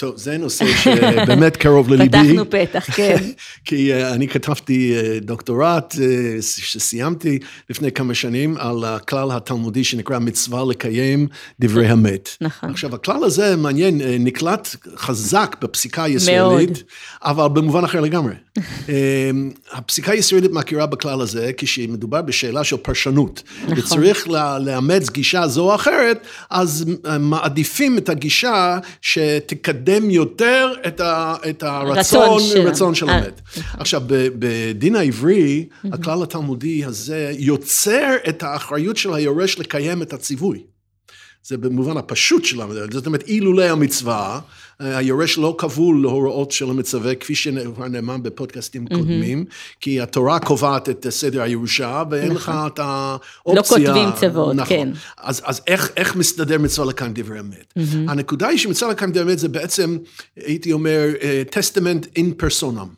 טוב, 0.00 0.16
זה 0.16 0.38
נושא 0.38 0.64
שבאמת 0.82 1.56
קרוב 1.56 1.88
לליבי. 1.88 2.18
פתחנו 2.18 2.50
פתח, 2.50 2.86
כן. 2.96 3.16
כי 3.64 3.92
uh, 3.92 4.14
אני 4.14 4.28
כתבתי 4.28 4.94
uh, 4.96 5.24
דוקטורט 5.24 5.94
uh, 5.94 5.98
שסיימתי 6.40 7.38
לפני 7.70 7.92
כמה 7.92 8.14
שנים 8.14 8.56
על 8.56 8.84
הכלל 8.84 9.30
התלמודי 9.30 9.84
שנקרא 9.84 10.18
מצווה 10.18 10.64
לקיים 10.70 11.26
דברי 11.60 11.88
המת. 11.88 12.36
נכון. 12.40 12.70
עכשיו, 12.70 12.94
הכלל 12.94 13.24
הזה 13.24 13.56
מעניין, 13.56 14.00
נקלט 14.20 14.76
חזק 14.96 15.56
בפסיקה 15.62 16.04
הישראלית, 16.04 16.70
מאוד. 16.70 16.78
אבל 17.22 17.48
במובן 17.48 17.84
אחר 17.84 18.00
לגמרי. 18.00 18.34
um, 18.58 18.60
הפסיקה 19.72 20.12
הישראלית 20.12 20.52
מכירה 20.52 20.86
בכלל 20.86 21.20
הזה 21.20 21.50
כשמדובר 21.56 22.22
בשאלה 22.22 22.64
של 22.64 22.76
פרשנות. 22.76 23.42
נכון. 23.62 23.78
וצריך 23.78 24.28
לאמץ 24.60 25.10
גישה 25.10 25.46
זו 25.46 25.70
או 25.70 25.74
אחרת, 25.74 26.26
אז 26.50 26.84
מעדיפים 27.20 27.98
את 27.98 28.08
הגישה 28.08 28.78
שתקדם 29.02 29.89
יותר 30.10 30.72
את, 30.86 31.00
ה, 31.00 31.34
את 31.50 31.62
הרצון, 31.62 31.98
רצון 31.98 32.40
של- 32.40 32.60
רצון 32.68 32.94
של 32.94 33.08
אה, 33.08 33.18
המת. 33.18 33.40
עכשיו, 33.78 34.02
ב- 34.06 34.28
בדין 34.38 34.96
העברי, 34.96 35.68
הכלל 35.92 36.22
התלמודי 36.22 36.84
הזה 36.84 37.32
יוצר 37.38 38.14
את 38.28 38.42
האחריות 38.42 38.96
של 38.96 39.14
היורש 39.14 39.58
לקיים 39.58 40.02
את 40.02 40.12
הציווי. 40.12 40.62
זה 41.42 41.56
במובן 41.58 41.96
הפשוט 41.96 42.44
של 42.44 42.60
המצווה. 42.60 42.86
זאת 42.90 43.06
אומרת, 43.06 43.28
אילולא 43.28 43.62
המצווה, 43.64 44.40
היורש 44.80 45.38
לא 45.38 45.54
כבול 45.58 46.02
להוראות 46.02 46.50
של 46.50 46.70
המצווה, 46.70 47.14
כפי 47.14 47.34
שכבר 47.34 47.88
נאמר 47.88 48.16
בפודקאסטים 48.16 48.86
קודמים, 48.86 49.44
כי 49.80 50.00
התורה 50.00 50.38
קובעת 50.38 50.88
את 50.88 51.06
סדר 51.10 51.42
הירושה, 51.42 52.02
ואין 52.10 52.32
לך 52.32 52.48
נכון. 52.48 52.66
את 52.66 52.78
האופציה. 52.78 53.54
לא 53.54 53.62
כותבים 53.62 54.08
צוואות, 54.20 54.56
נכון. 54.56 54.68
כן. 54.68 54.88
אז, 55.18 55.42
אז 55.44 55.60
איך, 55.66 55.90
איך 55.96 56.16
מסתדר 56.16 56.58
מצווה 56.58 56.86
לקיים 56.86 57.12
דברי 57.14 57.40
אמת? 57.40 57.74
הנקודה 58.08 58.48
היא 58.48 58.58
שמצווה 58.58 58.90
לקיים 58.90 59.10
דברי 59.10 59.22
אמת 59.22 59.38
זה 59.38 59.48
בעצם, 59.48 59.98
הייתי 60.36 60.72
אומר, 60.72 61.08
טסטמנט 61.50 62.06
אין 62.16 62.32
פרסונם. 62.36 62.88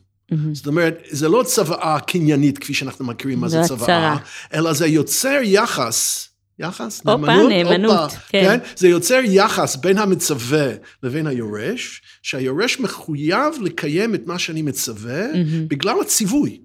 זאת 0.53 0.67
אומרת, 0.67 1.03
זה 1.09 1.29
לא 1.29 1.43
צוואה 1.47 1.99
קניינית, 1.99 2.57
כפי 2.57 2.73
שאנחנו 2.73 3.05
מכירים 3.05 3.39
מה 3.39 3.47
זה 3.49 3.61
צוואה. 3.67 4.17
אלא 4.53 4.73
זה 4.73 4.87
יוצר 4.87 5.39
יחס. 5.43 6.29
יחס? 6.59 7.01
הופה, 7.05 7.35
נאמנות, 7.49 8.11
כן. 8.29 8.57
זה 8.75 8.87
יוצר 8.87 9.19
יחס 9.23 9.75
בין 9.75 9.97
המצווה 9.97 10.67
לבין 11.03 11.27
היורש, 11.27 12.01
שהיורש 12.21 12.79
מחויב 12.79 13.53
לקיים 13.61 14.15
את 14.15 14.27
מה 14.27 14.39
שאני 14.39 14.61
מצווה 14.61 15.23
בגלל 15.67 15.95
הציווי, 16.01 16.59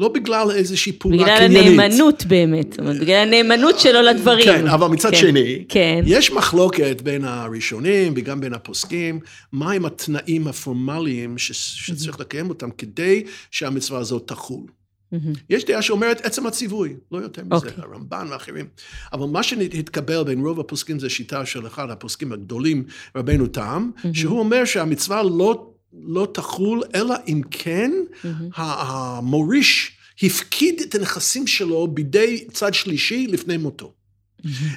לא 0.00 0.08
בגלל 0.08 0.50
איזושהי 0.50 0.92
פעולה 0.92 1.16
בגלל 1.22 1.38
קניינית. 1.38 1.80
הנאמנות 1.80 2.24
באמת, 2.26 2.78
אומרת, 2.80 3.00
בגלל 3.00 3.16
הנאמנות 3.16 3.80
שלו 3.80 4.02
לדברים. 4.02 4.44
כן, 4.44 4.66
אבל 4.66 4.86
מצד 4.86 5.10
כן, 5.10 5.16
שני, 5.16 5.64
כן. 5.68 6.02
יש 6.06 6.32
מחלוקת 6.32 7.00
בין 7.02 7.24
הראשונים 7.24 8.12
וגם 8.16 8.40
בין 8.40 8.54
הפוסקים, 8.54 9.20
מהם 9.52 9.84
התנאים 9.84 10.48
הפורמליים 10.48 11.38
ש- 11.38 11.52
שצריך 11.86 12.20
לקיים 12.20 12.48
אותם 12.48 12.68
כדי 12.78 13.22
שהמצווה 13.50 14.00
הזאת 14.00 14.22
תחול. 14.26 14.66
יש 15.50 15.64
דעה 15.64 15.82
שאומרת 15.82 16.20
עצם 16.26 16.46
הציווי, 16.46 16.96
לא 17.12 17.18
יותר 17.18 17.42
מזה, 17.44 17.54
אוקיי. 17.54 17.72
הרמב"ן 17.76 18.26
ואחרים. 18.30 18.66
אבל 19.12 19.26
מה 19.26 19.42
שהתקבל 19.42 20.24
בין 20.24 20.40
רוב 20.40 20.60
הפוסקים 20.60 20.98
זה 20.98 21.10
שיטה 21.10 21.46
של 21.46 21.66
אחד 21.66 21.90
הפוסקים 21.90 22.32
הגדולים, 22.32 22.84
רבנו 23.16 23.46
תם, 23.46 23.90
שהוא 24.12 24.38
אומר 24.38 24.64
שהמצווה 24.64 25.22
לא, 25.22 25.70
לא 26.06 26.28
תחול, 26.34 26.82
אלא 26.94 27.14
אם 27.28 27.40
כן 27.50 27.92
ה- 28.56 29.16
המוריש 29.16 29.90
הפקיד 30.22 30.80
את 30.80 30.94
הנכסים 30.94 31.46
שלו 31.46 31.86
בידי 31.88 32.44
צד 32.52 32.74
שלישי 32.74 33.26
לפני 33.26 33.56
מותו. 33.56 33.92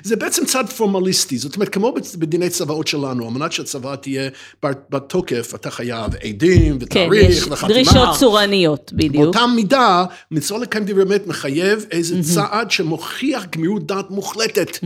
זה 0.03 0.15
בעצם 0.15 0.45
צד 0.45 0.69
פורמליסטי, 0.69 1.37
זאת 1.37 1.55
אומרת, 1.55 1.69
כמו 1.69 1.93
בדיני 2.17 2.49
צוואות 2.49 2.87
שלנו, 2.87 3.27
על 3.27 3.33
מנת 3.33 3.51
שהצוואה 3.51 3.97
תהיה 3.97 4.29
בת 4.63 4.77
בת 4.89 5.03
תוקף, 5.09 5.51
אתה 5.55 5.71
חייב 5.71 6.15
עדים 6.23 6.79
כן, 6.79 6.85
ותאריך 6.85 7.29
יש 7.29 7.43
וחתימה. 7.43 7.73
דרישות 7.73 8.09
צורניות, 8.19 8.93
בדיוק. 8.95 9.23
באותה 9.23 9.45
מידה, 9.55 10.05
מצווה 10.31 10.59
לקיים 10.59 10.85
דברי 10.85 11.03
אמת 11.03 11.27
מחייב 11.27 11.85
איזה 11.91 12.23
צעד 12.33 12.71
שמוכיח 12.71 13.45
גמירות 13.45 13.87
דעת 13.87 14.09
מוחלטת. 14.09 14.77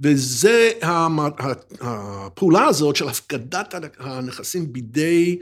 וזה, 0.00 0.70
הפעולה 1.80 2.64
הזאת 2.64 2.96
של 2.96 3.08
הפקדת 3.08 3.74
הנכסים 3.98 4.72
בידי 4.72 5.38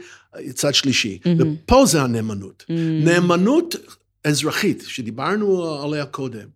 צד 0.55 0.75
שלישי. 0.75 1.19
ופה 1.39 1.87
זה 1.87 2.03
הנאמנות. 2.03 2.65
נאמנות 3.05 3.77
אזרחית, 4.25 4.85
שדיברנו 4.87 5.81
עליה 5.85 6.05
קודם, 6.05 6.47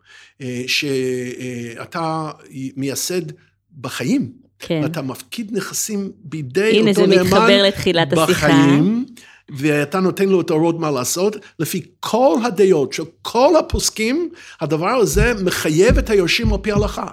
שאתה 0.67 2.31
מייסד 2.77 3.23
בחיים. 3.81 4.33
כן. 4.59 4.85
אתה 4.85 5.03
מפקיד 5.03 5.57
נכסים 5.57 6.11
בידי 6.25 6.79
הנה, 6.79 6.91
אותו 6.91 7.01
זה 7.01 7.07
נאמן 7.07 7.23
מתחבר 7.27 7.63
לתחילת 7.63 8.13
השיחה. 8.13 8.49
ואתה 9.59 10.01
נותן 10.01 10.29
לו 10.29 10.41
את 10.41 10.51
ההוראות 10.51 10.79
מה 10.81 10.91
לעשות. 10.91 11.37
לפי 11.59 11.83
כל 12.01 12.37
הדעות 12.45 12.93
של 12.93 13.03
כל 13.23 13.57
הפוסקים, 13.59 14.31
הדבר 14.61 14.89
הזה 14.89 15.33
מחייב 15.45 15.99
את 15.99 16.11
היורשים 16.11 16.53
על 16.53 16.59
פי 16.63 16.73
ההלכה. 16.73 17.07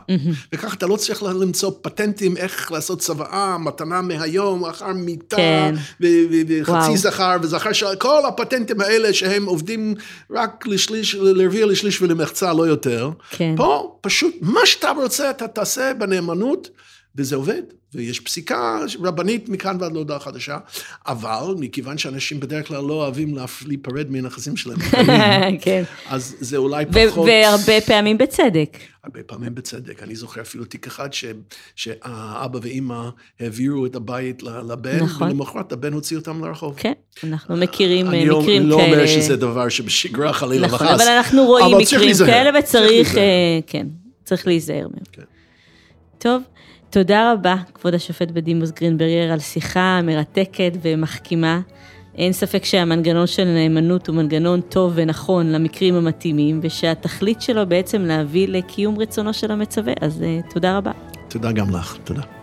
וכך 0.54 0.74
אתה 0.74 0.88
לא 0.88 0.96
צריך 0.96 1.24
למצוא 1.24 1.72
פטנטים 1.82 2.38
איך 2.38 2.72
לעשות 2.72 3.00
צוואה, 3.00 3.58
מתנה 3.58 4.02
מהיום, 4.02 4.66
אחר 4.66 4.88
מיתה, 4.94 5.36
כן. 5.36 5.76
ו- 6.02 6.06
ו- 6.32 6.42
וחצי 6.62 6.72
וואו. 6.72 6.98
זכר 6.98 7.38
וזכר, 7.42 7.74
של- 7.74 7.96
כל 8.00 8.26
הפטנטים 8.28 8.82
האלה 8.82 9.14
שהם 9.14 9.46
עובדים 9.46 9.96
רק 10.32 10.68
לשליש, 10.68 11.16
לרביע, 11.16 11.66
לשליש 11.66 12.02
ולמחצה, 12.02 12.54
לא 12.54 12.68
יותר. 12.68 13.10
כן. 13.32 13.54
פה 13.58 13.98
פשוט 14.02 14.36
מה 14.42 14.60
שאתה 14.66 14.92
רוצה 14.92 15.30
אתה 15.30 15.48
תעשה 15.48 15.92
בנאמנות, 15.94 16.70
וזה 17.18 17.36
עובד. 17.36 17.62
ויש 17.94 18.20
פסיקה 18.20 18.80
רבנית 19.04 19.50
מכאן 19.50 19.78
ועד 19.80 19.94
להודעה 19.94 20.20
חדשה, 20.20 20.58
אבל 21.08 21.56
מכיוון 21.60 21.98
שאנשים 21.98 22.40
בדרך 22.40 22.68
כלל 22.68 22.84
לא 22.84 22.94
אוהבים 22.94 23.38
להיפרד 23.66 24.12
מהנכסים 24.12 24.58
שלהם, 24.58 24.78
כן. 25.62 25.84
אז 26.10 26.36
זה 26.40 26.58
אולי 26.58 26.86
פחות... 26.86 27.28
והרבה 27.30 27.82
פעמים 27.86 28.18
בצדק. 28.18 28.78
הרבה 29.04 29.24
פעמים 29.24 29.56
בצדק. 29.56 30.04
אני 30.04 30.16
זוכר 30.16 30.42
אפילו 30.42 30.66
תיק 30.66 30.88
אחד 30.88 31.14
ש, 31.14 31.26
שהאבא 31.76 32.60
ואימא 32.62 33.10
העבירו 33.40 33.86
את 33.86 33.96
הבית 33.96 34.44
לבן, 34.44 35.00
נכון. 35.04 35.28
ולמחרת 35.28 35.72
הבן 35.72 35.94
הוציא 35.94 36.18
אותם 36.18 36.46
לרחוב. 36.46 36.74
כן, 36.78 36.94
אנחנו 37.24 37.58
מכירים 37.58 38.08
אני 38.08 38.26
לא- 38.26 38.42
מקרים 38.42 38.68
לא 38.70 38.78
כאלה. 38.78 38.88
אומר 38.96 39.08
שזה 39.08 39.36
דבר 39.36 39.70
שבשגרה 39.70 40.34
חלילה 40.34 40.68
וחס. 40.68 40.74
נכון, 40.82 40.88
אבל 40.88 41.08
אנחנו 41.08 41.46
רואים 41.46 41.66
אבל 41.66 41.84
מקרים. 41.84 42.16
כאלה 42.26 42.62
צריך 42.62 42.70
וצריך. 43.08 43.18
אה, 43.18 43.24
כן, 43.68 43.88
צריך 44.26 44.48
להיזהר 44.48 44.88
מהם. 44.88 45.04
כן. 45.12 45.22
טוב, 46.18 46.42
תודה 46.90 47.34
רבה, 47.34 47.56
כבוד 47.74 47.94
השופט 47.94 48.32
בדימוס 48.32 48.72
גרינברגר, 48.72 49.32
על 49.34 49.40
שיחה 49.40 50.02
מרתקת 50.04 50.72
ומחכימה. 50.82 51.60
אין 52.16 52.34
ספק 52.34 52.66
שהמנגנון 52.66 53.28
של 53.28 53.44
נאמנות 53.46 54.08
הוא 54.08 54.16
מנגנון 54.16 54.62
טוב 54.62 54.92
ונכון 54.96 55.52
למקרים 55.52 55.96
המתאימים, 55.96 56.60
ושהתכלית 56.64 57.42
שלו 57.42 57.68
בעצם 57.68 58.02
להביא 58.02 58.48
לקיום 58.48 59.00
רצונו 59.00 59.34
של 59.34 59.52
המצווה, 59.52 59.94
אז 60.02 60.24
אה, 60.24 60.40
תודה 60.54 60.78
רבה. 60.78 60.92
תודה 61.28 61.52
גם 61.52 61.70
לך, 61.76 61.98
תודה. 62.04 62.37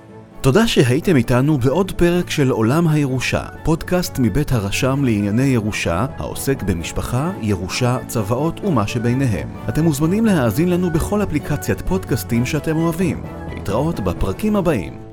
תודה 0.44 0.66
שהייתם 0.66 1.16
איתנו 1.16 1.58
בעוד 1.58 1.92
פרק 1.92 2.30
של 2.30 2.50
עולם 2.50 2.88
הירושה, 2.88 3.42
פודקאסט 3.62 4.18
מבית 4.18 4.52
הרשם 4.52 5.04
לענייני 5.04 5.42
ירושה, 5.42 6.06
העוסק 6.18 6.62
במשפחה, 6.62 7.30
ירושה, 7.40 7.98
צוואות 8.06 8.60
ומה 8.64 8.86
שביניהם. 8.86 9.48
אתם 9.68 9.84
מוזמנים 9.84 10.26
להאזין 10.26 10.68
לנו 10.68 10.90
בכל 10.90 11.22
אפליקציית 11.22 11.80
פודקאסטים 11.80 12.46
שאתם 12.46 12.76
אוהבים. 12.76 13.22
להתראות 13.48 14.00
בפרקים 14.00 14.56
הבאים. 14.56 15.03